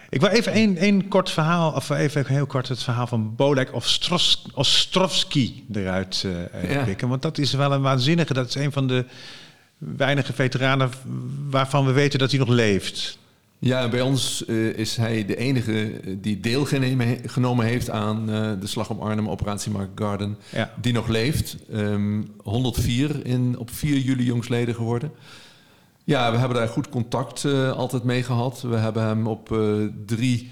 Ik 0.09 0.21
wil 0.21 0.31
even 0.31 0.53
één, 0.53 0.77
één 0.77 1.09
kort 1.09 1.31
verhaal, 1.31 1.73
of 1.73 1.91
even 1.91 2.27
heel 2.27 2.47
kort 2.47 2.69
het 2.69 2.83
verhaal 2.83 3.07
van 3.07 3.35
Bolek 3.37 3.75
Ostros, 3.75 4.47
Ostrovsky 4.55 5.53
eruit 5.73 6.25
eh, 6.53 6.71
Ja. 6.73 6.85
pikken. 6.85 7.09
Want 7.09 7.23
dat 7.23 7.39
is 7.39 7.53
wel 7.53 7.73
een 7.73 7.83
waanzinnige, 7.83 8.35
dat 8.35 8.49
is 8.49 8.55
een 8.55 8.73
van 8.73 8.87
de 8.87 9.05
weinige 9.79 10.33
veteranen 10.33 10.91
waarvan 11.51 11.87
we 11.87 11.93
weten 11.93 12.19
dat 12.19 12.31
hij 12.31 12.39
nog 12.39 12.49
leeft. 12.49 13.19
Ja, 13.59 13.89
bij 13.89 14.01
ons 14.01 14.45
eh, 14.45 14.67
is 14.67 14.97
hij 14.97 15.25
de 15.25 15.37
enige 15.37 15.91
eh, 15.91 16.15
die 16.19 16.41
deelgenomen 16.41 17.19
genomen 17.27 17.67
heeft 17.67 17.91
aan 17.91 18.31
eh, 18.31 18.51
de 18.61 18.67
Slag 18.67 18.91
om 18.91 19.01
Arnhem, 19.01 19.29
Operatie 19.29 19.73
Mark 19.73 19.89
Garden, 19.95 20.37
Ja. 20.53 20.73
die 20.81 20.93
nog 20.93 21.09
leeft. 21.09 21.57
Ehm, 21.73 22.23
104 22.43 23.27
in, 23.27 23.59
op 23.59 23.71
4 23.71 23.99
juli 23.99 24.25
jongsleden 24.25 24.75
geworden. 24.75 25.11
Ja, 26.07 26.31
we 26.33 26.37
hebben 26.39 26.57
daar 26.57 26.69
goed 26.69 26.89
contact 26.89 27.45
eh, 27.45 27.71
altijd 27.73 28.03
mee 28.05 28.23
gehad. 28.23 28.61
We 28.61 28.77
hebben 28.77 29.03
hem 29.03 29.27
op 29.27 29.53
eh 29.53 29.59
3 30.07 30.51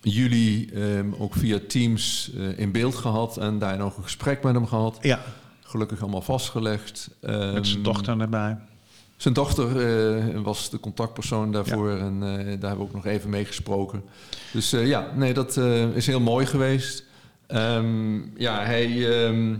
juli 0.00 0.70
ehm, 0.74 1.06
ook 1.18 1.34
via 1.34 1.58
Teams 1.68 2.30
eh, 2.36 2.58
in 2.58 2.72
beeld 2.72 2.94
gehad 2.94 3.36
en 3.36 3.58
daar 3.58 3.78
nog 3.78 3.96
een 3.96 4.02
gesprek 4.02 4.42
met 4.42 4.54
hem 4.54 4.66
gehad. 4.66 4.98
Ja, 5.00 5.20
Gelukkig 5.62 6.02
allemaal 6.02 6.20
vastgelegd. 6.22 7.10
met 7.20 7.30
zijn 7.66 7.76
Ehm, 7.76 7.82
dochter 7.82 8.20
erbij. 8.20 8.56
zijn 9.16 9.34
dochter 9.34 9.66
eh, 10.34 10.40
was 10.40 10.70
de 10.70 10.80
contactpersoon 10.80 11.52
daarvoor 11.52 11.90
en 11.90 12.14
eh, 12.22 12.28
daar 12.36 12.46
hebben 12.46 12.76
we 12.76 12.82
ook 12.82 12.92
nog 12.94 13.06
even 13.06 13.30
mee 13.30 13.44
gesproken. 13.44 14.02
Dus 14.52 14.72
eh, 14.72 14.86
ja, 14.86 15.06
nee, 15.16 15.34
dat 15.34 15.56
eh, 15.56 15.96
is 15.96 16.06
heel 16.06 16.20
mooi 16.20 16.46
geweest. 16.46 17.04
Ehm, 17.46 18.16
ja, 18.40 18.62
hij 18.64 19.18
ehm, 19.24 19.54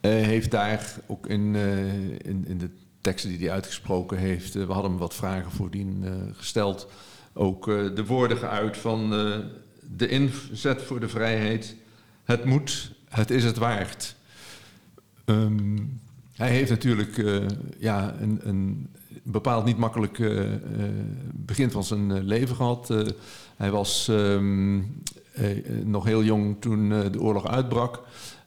eh, 0.00 0.10
heeft 0.10 0.50
daar 0.50 0.94
ook 1.06 1.26
in, 1.26 1.54
eh, 1.54 1.92
in, 2.28 2.44
in 2.46 2.58
de 2.58 2.70
teksten 3.02 3.30
die 3.30 3.38
hij 3.38 3.50
uitgesproken 3.50 4.18
heeft, 4.18 4.56
eh, 4.56 4.66
we 4.66 4.72
hadden 4.72 4.90
hem 4.90 5.00
wat 5.00 5.14
vragen 5.14 5.50
voordien 5.50 6.02
eh, 6.04 6.12
gesteld, 6.32 6.88
ook 7.32 7.68
eh, 7.68 7.94
de 7.94 8.06
woorden 8.06 8.36
geuit 8.36 8.76
van 8.76 9.10
de 9.96 10.08
inzet 10.08 10.82
voor 10.82 11.00
de 11.00 11.08
vrijheid. 11.08 11.76
Het 12.24 12.44
moet, 12.44 12.92
het 13.08 13.30
is 13.30 13.44
het 13.44 13.56
waard. 13.56 14.16
Ehm, 15.24 15.78
hij 16.32 16.50
heeft 16.50 16.70
natuurlijk 16.70 17.24
ja, 17.78 18.14
een, 18.20 18.40
een 18.42 18.88
bepaald 19.22 19.64
niet 19.64 19.76
makkelijk 19.76 20.18
begin 21.32 21.70
van 21.70 21.84
zijn 21.84 22.24
leven 22.24 22.56
gehad. 22.56 22.90
Eh, 22.90 22.98
hij 23.56 23.70
was 23.70 24.08
ehm, 24.08 24.80
eh, 25.32 25.50
eh, 25.50 25.84
nog 25.84 26.04
heel 26.04 26.24
jong 26.24 26.56
toen 26.60 26.88
de 26.88 27.20
oorlog 27.20 27.46
uitbrak. 27.46 28.02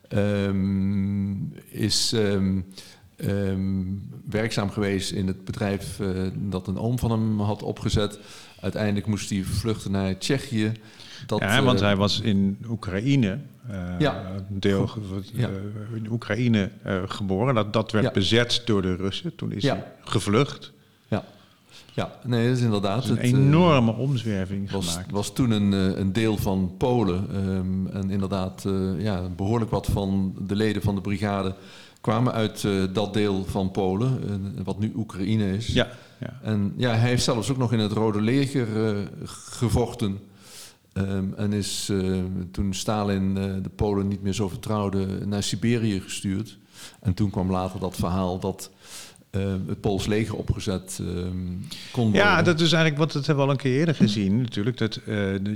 Ehm, 0.07 1.33
is 1.69 2.15
ehm, 3.15 3.84
werkzaam 4.29 4.69
geweest 4.69 5.12
in 5.12 5.27
het 5.27 5.45
bedrijf 5.45 6.00
eh, 6.00 6.07
dat 6.34 6.67
een 6.67 6.77
oom 6.79 7.00
van 7.00 7.12
hem 7.12 7.39
had 7.39 7.63
opgezet. 7.63 8.19
Uiteindelijk 8.60 9.05
moest 9.07 9.29
hij 9.29 9.43
vluchten 9.43 9.91
naar 9.91 10.17
Tsjechië. 10.17 10.72
Dat, 11.25 11.39
ja, 11.39 11.63
want 11.63 11.79
eh, 11.79 11.86
hij 11.86 11.95
was 11.95 12.19
in 12.22 12.57
Oekraïne, 12.69 13.39
eh, 13.67 14.00
Ja. 14.00 14.31
een 14.50 14.60
deel 14.60 14.89
Ja. 15.34 15.50
in 15.93 16.12
Oekraïne 16.12 16.69
geboren. 17.05 17.55
Dat, 17.55 17.74
dat 17.74 17.91
werd 17.91 18.05
Ja. 18.05 18.12
bezet 18.12 18.62
door 18.65 18.81
de 18.81 18.95
Russen. 18.95 19.36
Toen 19.36 19.51
is 19.51 19.63
Ja. 19.63 19.74
hij 19.75 19.84
gevlucht. 20.03 20.72
Ja. 21.07 21.24
ja, 21.94 22.20
nee, 22.24 22.48
dat 22.48 22.57
is 22.57 22.63
inderdaad. 22.63 22.96
Dat 22.96 23.03
is 23.03 23.09
een 23.09 23.35
het, 23.35 23.46
enorme 23.46 23.92
omzwerving 23.94 24.72
was, 24.72 24.89
gemaakt. 24.92 25.11
was 25.11 25.33
toen 25.33 25.51
een, 25.51 25.72
een 26.00 26.13
deel 26.13 26.37
van 26.37 26.74
Polen. 26.77 27.27
ehm, 27.33 27.87
en 27.87 28.09
inderdaad, 28.09 28.66
ja, 28.98 29.29
behoorlijk 29.35 29.72
wat 29.72 29.85
van 29.92 30.35
de 30.48 30.55
leden 30.55 30.81
van 30.81 30.96
de 30.96 31.01
brigade 31.01 31.55
kwamen 32.05 32.33
uit 32.33 32.63
eh, 32.63 32.83
dat 32.94 33.13
deel 33.13 33.46
van 33.46 33.72
Polen, 33.72 34.20
eh, 34.29 34.63
wat 34.63 34.79
nu 34.79 34.91
Oekraïne 34.96 35.53
is. 35.55 35.68
Ja, 35.68 35.89
ja. 36.20 36.39
En 36.41 36.74
ja, 36.77 36.89
hij 36.89 37.09
heeft 37.09 37.24
zelfs 37.24 37.50
ook 37.50 37.57
nog 37.57 37.74
in 37.74 37.79
het 37.79 37.91
Rode 37.91 38.22
Leger 38.22 38.87
eh, 38.87 38.98
gevochten. 39.25 40.20
Ehm, 40.94 41.33
en 41.35 41.53
is 41.53 41.91
toen 42.51 42.74
Stalin 42.74 43.33
de 43.33 43.70
Polen 43.75 44.07
niet 44.07 44.22
meer 44.22 44.33
zo 44.33 44.50
vertrouwde 44.50 45.25
naar 45.25 45.44
Siberië 45.44 46.00
gestuurd. 46.01 46.57
En 47.01 47.13
toen 47.13 47.29
kwam 47.29 47.51
later 47.51 47.79
dat 47.79 47.96
verhaal 47.96 48.39
dat 48.39 48.70
het 49.68 49.81
Pools 49.81 50.05
leger 50.05 50.35
opgezet 50.35 51.00
ehm, 51.01 51.35
kon 51.91 52.03
worden. 52.03 52.22
Ja, 52.22 52.41
dat 52.41 52.59
is 52.59 52.72
eigenlijk 52.72 52.98
wat 53.03 53.11
dat 53.11 53.25
hebben 53.25 53.46
we 53.46 53.50
al 53.51 53.57
een 53.57 53.63
keer 53.63 53.79
eerder 53.79 53.96
gezien. 53.96 54.41
Natuurlijk, 54.41 54.77
dat 54.77 55.00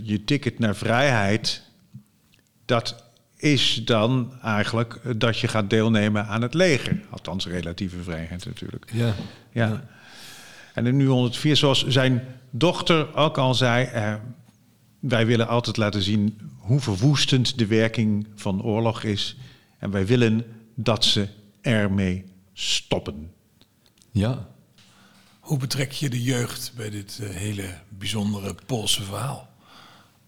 je 0.04 0.24
ticket 0.26 0.60
naar 0.60 0.76
vrijheid, 0.76 1.64
dat 2.66 3.09
is 3.40 3.82
dan 3.86 4.34
eigenlijk 4.42 5.02
dat 5.16 5.40
je 5.40 5.48
gaat 5.48 5.70
deelnemen 5.70 6.28
aan 6.28 6.42
het 6.42 6.54
leger. 6.54 7.02
Althans, 7.10 7.46
relatieve 7.48 8.04
vrijheid 8.04 8.46
natuurlijk. 8.46 8.92
Ja. 8.94 9.14
Ja. 9.52 9.84
En 10.74 10.86
in 10.86 10.98
nu 10.98 11.08
104, 11.08 11.56
zoals 11.56 11.88
zijn 11.88 12.24
dochter 12.50 13.16
ook 13.16 13.38
al 13.38 13.56
zei, 13.56 13.86
eh, 13.86 14.14
wij 15.00 15.26
willen 15.26 15.48
altijd 15.48 15.78
laten 15.78 16.02
zien 16.02 16.40
hoe 16.58 16.80
verwoestend 16.80 17.58
de 17.58 17.68
werking 17.68 18.28
van 18.36 18.64
oorlog 18.64 19.04
is. 19.04 19.36
En 19.78 19.92
wij 19.92 20.06
willen 20.06 20.46
dat 20.76 21.06
ze 21.06 21.28
ermee 21.62 22.26
stoppen. 22.54 23.32
ja. 24.12 24.48
Hoe 25.40 25.58
betrek 25.58 25.92
je 25.92 26.10
de 26.10 26.24
jeugd 26.24 26.72
bij 26.76 26.90
dit 26.90 27.20
eh, 27.22 27.30
hele 27.30 27.78
bijzondere 27.90 28.56
Poolse 28.66 29.04
verhaal? 29.04 29.49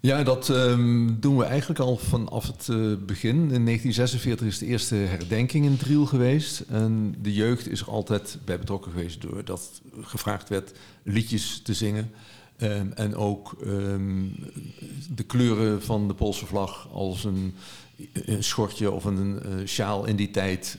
Ja, 0.02 0.24
dat 0.24 0.50
ehm, 0.50 1.10
doen 1.20 1.38
we 1.38 1.44
eigenlijk 1.44 1.80
al 1.80 1.98
vanaf 1.98 2.48
het 2.48 2.68
eh, 2.70 2.78
begin. 3.06 3.36
In 3.36 3.66
1946 3.66 4.48
is 4.48 4.58
de 4.58 4.66
eerste 4.66 4.96
herdenking 4.96 5.66
in 5.66 5.78
Driel 5.78 6.06
geweest. 6.06 6.60
En 6.60 7.16
de 7.22 7.34
jeugd 7.34 7.70
is 7.70 7.82
er 7.82 7.90
altijd 7.90 8.38
bij 8.46 8.60
betrokken 8.60 8.92
geweest 8.92 9.22
doordat 9.22 9.82
gevraagd 10.02 10.50
werd 10.50 10.72
liedjes 11.04 11.62
te 11.64 11.74
zingen. 11.74 12.12
Ehm, 12.58 12.88
en 12.96 13.16
ook 13.16 13.58
ehm, 13.64 14.26
de 15.16 15.24
kleuren 15.24 15.82
van 15.82 16.08
de 16.08 16.14
Poolse 16.14 16.46
vlag 16.46 16.88
als 16.92 17.24
een, 17.24 17.54
een 18.14 18.44
schortje 18.44 18.92
of 18.92 19.06
een 19.06 19.40
eh, 19.44 19.52
sjaal 19.66 20.06
in 20.06 20.16
die 20.16 20.32
tijd 20.32 20.78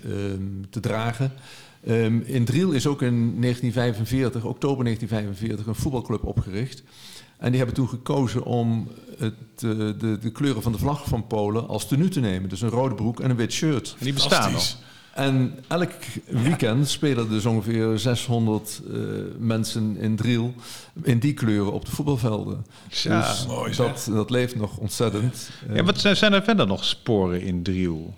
te 0.71 0.81
dragen. 0.81 1.33
In 2.25 2.45
Driel 2.45 2.73
is 2.73 2.87
ook 2.87 3.03
in 3.03 3.41
1945, 3.41 4.45
oktober 4.45 4.85
1945, 4.85 5.67
een 5.67 5.83
voetbalclub 5.83 6.25
opgericht. 6.25 6.83
En 7.43 7.49
die 7.49 7.57
hebben 7.57 7.75
toen 7.75 7.89
gekozen 7.89 8.45
om 8.45 8.89
het, 9.19 9.35
eh, 9.57 9.71
de, 9.99 10.19
de 10.21 10.31
kleuren 10.33 10.63
van 10.63 10.73
de 10.73 10.79
vlag 10.79 11.05
van 11.05 11.27
Polen 11.27 11.69
als 11.69 11.89
tenue 11.89 12.09
te 12.09 12.21
nemen. 12.21 12.49
Dus 12.49 12.61
een 12.61 12.69
rode 12.69 12.95
broek 12.95 13.21
en 13.21 13.31
een 13.31 13.37
wit 13.37 13.53
shirt. 13.53 13.95
En 13.99 14.05
die 14.05 14.13
bestaan 14.13 14.53
nog. 14.53 14.77
En 15.15 15.59
elk 15.69 15.91
weekend 16.27 16.89
spelen 16.89 17.29
dus 17.29 17.47
ongeveer 17.47 17.99
600 17.99 18.81
eh, 18.87 18.99
mensen 19.39 19.97
in 19.97 20.17
Driel 20.17 20.55
in 21.03 21.19
die 21.19 21.35
kleuren 21.35 21.73
op 21.73 21.85
de 21.85 21.91
voetbalvelden. 21.91 22.67
Ja, 22.89 23.29
dus 23.31 23.47
mooi, 23.47 23.77
dat, 23.77 24.09
dat 24.13 24.31
leeft 24.31 24.57
nog 24.57 24.77
ontzettend. 24.77 25.51
Ja, 25.73 25.83
wat 25.83 26.01
zijn, 26.01 26.17
zijn 26.17 26.33
er 26.33 26.43
verder 26.43 26.67
nog 26.67 26.85
sporen 26.85 27.43
in 27.43 27.63
Driel? 27.63 28.15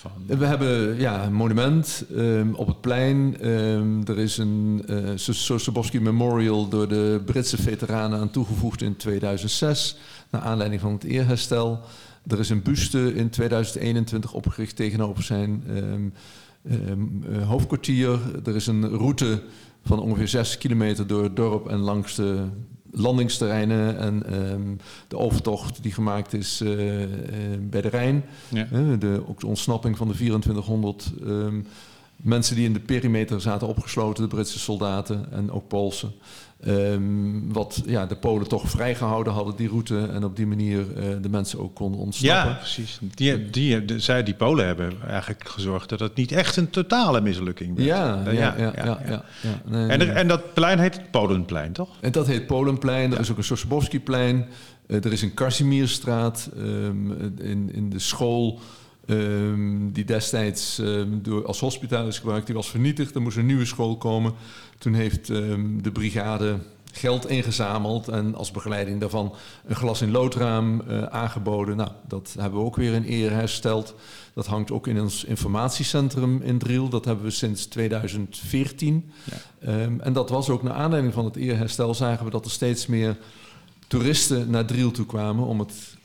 Van, 0.00 0.10
We 0.26 0.44
hebben 0.44 0.98
ja, 0.98 1.24
een 1.24 1.32
monument 1.32 2.04
ehm, 2.16 2.52
op 2.52 2.66
het 2.66 2.80
plein. 2.80 3.40
Ehm, 3.40 4.00
er 4.04 4.18
is 4.18 4.38
een 4.38 4.82
eh 4.86 5.12
Sosabowski 5.14 6.00
Memorial 6.00 6.68
door 6.68 6.88
de 6.88 7.22
Britse 7.24 7.56
veteranen 7.56 8.20
aan 8.20 8.30
toegevoegd 8.30 8.82
in 8.82 8.96
2006. 8.96 9.96
Naar 10.30 10.40
aanleiding 10.40 10.80
van 10.80 10.92
het 10.92 11.04
eerherstel. 11.04 11.80
Er 12.26 12.38
is 12.38 12.50
een 12.50 12.62
buste 12.62 13.14
in 13.14 13.30
2021 13.30 14.32
opgericht 14.32 14.76
tegenover 14.76 15.22
zijn 15.22 15.64
ehm, 15.66 16.08
eh, 16.62 17.48
hoofdkwartier. 17.48 18.18
Er 18.44 18.56
is 18.56 18.66
een 18.66 18.88
route 18.88 19.42
van 19.84 20.00
ongeveer 20.00 20.28
6 20.28 20.58
kilometer 20.58 21.06
door 21.06 21.22
het 21.22 21.36
dorp 21.36 21.68
en 21.68 21.78
langs 21.78 22.14
de 22.14 22.46
landingsterreinen 22.90 23.98
en 23.98 24.26
ehm, 24.26 24.76
de 25.08 25.18
overtocht 25.18 25.82
die 25.82 25.92
gemaakt 25.92 26.32
is 26.32 26.60
eh, 26.60 27.02
eh, 27.02 27.10
bij 27.60 27.80
de 27.80 27.88
Rijn. 27.88 28.24
ja. 28.48 28.66
De, 28.98 29.22
ook 29.26 29.40
de 29.40 29.46
ontsnapping 29.46 29.96
van 29.96 30.08
de 30.08 30.14
2400 30.14 31.12
ehm, 31.24 31.60
mensen 32.16 32.56
die 32.56 32.64
in 32.64 32.72
de 32.72 32.80
perimeter 32.80 33.40
zaten 33.40 33.68
opgesloten, 33.68 34.22
de 34.22 34.34
Britse 34.34 34.58
soldaten 34.58 35.32
en 35.32 35.50
ook 35.50 35.68
Poolse. 35.68 36.10
Ehm, 36.64 37.52
wat 37.52 37.82
ja, 37.86 38.06
de 38.06 38.16
Polen 38.16 38.48
toch 38.48 38.70
vrijgehouden 38.70 39.32
hadden, 39.32 39.56
die 39.56 39.68
route. 39.68 40.08
En 40.12 40.24
op 40.24 40.36
die 40.36 40.46
manier 40.46 40.78
uh, 40.78 41.04
de 41.20 41.28
mensen 41.28 41.58
ook 41.58 41.74
konden 41.74 42.00
ontsnappen. 42.00 42.50
Ja, 42.50 42.56
precies. 42.56 42.98
Die, 43.14 43.50
die, 43.50 43.84
de, 43.84 44.00
zij, 44.00 44.22
die 44.22 44.34
Polen 44.34 44.66
hebben 44.66 44.92
eigenlijk 45.08 45.48
gezorgd 45.48 45.88
dat 45.88 46.00
het 46.00 46.14
niet 46.14 46.32
echt 46.32 46.56
een 46.56 46.70
totale 46.70 47.20
mislukking 47.20 47.76
werd. 47.76 47.88
Ja, 47.88 48.22
ja, 48.24 48.30
ja. 48.30 48.54
ja, 48.58 48.72
ja, 48.76 49.24
ja 49.42 49.60
nee, 49.64 49.88
en, 49.88 50.00
er, 50.00 50.08
en, 50.08 50.28
dat 50.28 50.54
plein 50.54 50.78
heet 50.78 50.96
het 50.96 51.10
Polenplein, 51.10 51.72
toch? 51.72 51.88
En 52.00 52.12
dat 52.12 52.26
heet 52.26 52.46
Polenplein. 52.46 53.12
Er 53.12 53.20
is 53.20 53.30
ook 53.30 53.36
een 53.36 53.44
Sosabowski-plein. 53.44 54.46
Uh, 54.86 55.04
er 55.04 55.12
is 55.12 55.22
een 55.22 55.34
Kazimierstraat. 55.34 56.50
Um, 56.56 57.12
in, 57.40 57.72
in 57.72 57.90
de 57.90 57.98
school... 57.98 58.60
Um, 59.10 59.92
die 59.92 60.04
destijds 60.04 60.78
um, 60.78 61.22
door, 61.22 61.46
als 61.46 61.60
hospitaal 61.60 62.06
is 62.06 62.18
gebruikt, 62.18 62.46
die 62.46 62.54
was 62.54 62.70
vernietigd. 62.70 63.14
Er 63.14 63.22
moest 63.22 63.36
een 63.36 63.46
nieuwe 63.46 63.64
school 63.64 63.96
komen. 63.96 64.32
Toen 64.78 64.94
heeft 64.94 65.28
um, 65.28 65.82
de 65.82 65.92
brigade 65.92 66.58
geld 66.92 67.28
ingezameld 67.28 68.08
en 68.08 68.34
als 68.34 68.50
begeleiding 68.50 69.00
daarvan 69.00 69.34
een 69.66 69.76
glas 69.76 70.02
in 70.02 70.10
loodraam 70.10 70.82
uh, 70.88 71.02
aangeboden. 71.02 71.76
Nou, 71.76 71.90
dat 72.08 72.34
hebben 72.38 72.60
we 72.60 72.66
ook 72.66 72.76
weer 72.76 72.94
in 72.94 73.04
ere 73.04 73.34
hersteld. 73.34 73.94
Dat 74.34 74.46
hangt 74.46 74.70
ook 74.70 74.86
in 74.86 75.00
ons 75.00 75.24
informatiecentrum 75.24 76.42
in 76.42 76.58
Driel. 76.58 76.88
Dat 76.88 77.04
hebben 77.04 77.24
we 77.24 77.30
sinds 77.30 77.66
2014. 77.66 79.10
Ja. 79.24 79.88
en 80.00 80.12
dat 80.12 80.30
was 80.30 80.48
ook 80.48 80.62
naar 80.62 80.74
aanleiding 80.74 81.14
van 81.14 81.24
het 81.24 81.36
eerherstel 81.36 81.94
zagen 81.94 82.24
we 82.24 82.30
dat 82.30 82.44
er 82.44 82.50
steeds 82.50 82.86
meer 82.86 83.16
toeristen 83.86 84.50
naar 84.50 84.64
Driel 84.64 84.90
toe 84.90 85.06
kwamen 85.06 85.44
om 85.44 85.58
het 85.58 85.96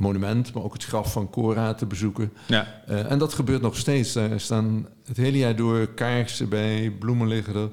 monument, 0.00 0.54
maar 0.54 0.62
ook 0.62 0.72
het 0.72 0.84
graf 0.84 1.12
van 1.12 1.30
Cora 1.30 1.74
te 1.74 1.86
bezoeken. 1.86 2.32
Ja. 2.46 2.82
Uh, 2.88 3.10
en 3.10 3.18
dat 3.18 3.34
gebeurt 3.34 3.62
nog 3.62 3.76
steeds. 3.76 4.14
Er 4.14 4.40
staan 4.40 4.86
het 5.06 5.16
hele 5.16 5.38
jaar 5.38 5.56
door 5.56 5.86
kaarsen 5.86 6.48
bij, 6.48 6.90
bloemen 6.98 7.28
liggen 7.28 7.54
er. 7.54 7.70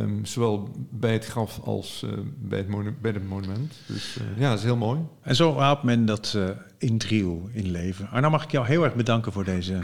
Um, 0.00 0.24
zowel 0.24 0.70
bij 0.90 1.12
het 1.12 1.26
graf 1.26 1.60
als 1.64 2.02
uh, 2.04 2.10
bij, 2.38 2.58
het 2.58 2.68
monu 2.68 2.94
bij 3.00 3.10
het 3.10 3.28
monument. 3.28 3.74
Dus 3.86 4.16
uh, 4.16 4.40
ja, 4.40 4.48
dat 4.48 4.58
is 4.58 4.64
heel 4.64 4.76
mooi. 4.76 5.00
En 5.22 5.36
zo 5.36 5.58
houdt 5.58 5.82
men 5.82 6.06
dat 6.06 6.38
in 6.78 6.98
Driel 6.98 7.48
in 7.52 7.70
leven. 7.70 8.08
Arno, 8.10 8.30
mag 8.30 8.44
ik 8.44 8.50
jou 8.50 8.66
heel 8.66 8.84
erg 8.84 8.94
bedanken 8.94 9.32
voor 9.32 9.44
deze 9.44 9.78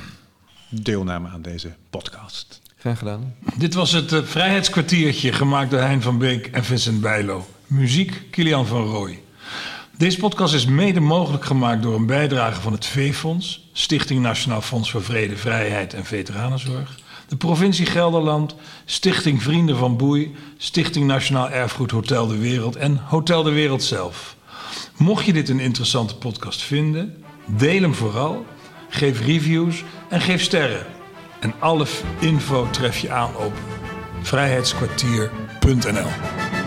deelname 0.71 1.29
aan 1.29 1.43
deze 1.43 1.75
podcast. 1.91 2.61
Graag 2.77 2.99
gedaan. 2.99 3.35
Dit 3.59 3.75
was 3.75 3.93
het 3.93 4.15
Vrijheidskwartiertje, 4.25 5.33
gemaakt 5.33 5.71
door 5.71 5.81
Hein 5.81 6.03
van 6.03 6.19
Beek 6.19 6.47
en 6.47 6.65
Vincent 6.65 7.01
Bijlo. 7.01 7.47
Muziek, 7.67 8.23
Kilian 8.31 8.67
van 8.67 8.85
Rooij. 8.85 9.22
Deze 10.03 10.19
podcast 10.19 10.55
is 10.55 10.65
mede 10.65 11.01
mogelijk 11.01 11.45
gemaakt 11.45 11.83
door 11.83 11.95
een 11.95 12.07
bijdrage 12.07 12.61
van 12.61 12.73
het 12.73 12.87
V-Fonds, 12.87 13.69
Stichting 13.73 14.21
Nationaal 14.21 14.61
Fonds 14.61 14.91
voor 14.91 15.03
Vrede, 15.03 15.37
Vrijheid 15.37 15.95
en 15.95 16.05
Veteranenzorg, 16.05 16.99
de 17.29 17.37
provincie 17.37 17.87
Gelderland, 17.87 18.55
Stichting 18.85 19.43
Vrienden 19.43 19.77
van 19.77 19.97
Boei, 19.97 20.35
Stichting 20.57 21.07
Nationaal 21.07 21.51
Erfgoed 21.51 21.91
Hotel 21.91 22.27
de 22.27 22.39
Wereld 22.39 22.77
en 22.77 22.97
Hotel 22.97 23.43
de 23.43 23.51
Wereld 23.51 23.83
zelf. 23.83 24.37
Mocht 24.97 25.25
je 25.25 25.33
dit 25.33 25.49
een 25.49 25.61
interessante 25.61 26.17
podcast 26.17 26.63
vinden, 26.63 27.25
deel 27.47 27.81
hem 27.81 27.95
vooral, 27.95 28.47
geef 28.89 29.27
reviews 29.27 29.85
en 30.09 30.21
geef 30.21 30.43
sterren. 30.43 30.87
En 31.41 31.55
alle 31.59 31.87
info 32.19 32.69
tref 32.71 32.99
je 32.99 33.11
aan 33.11 33.37
op 33.37 33.53
vrijheidskwartier.nl. 34.23 36.62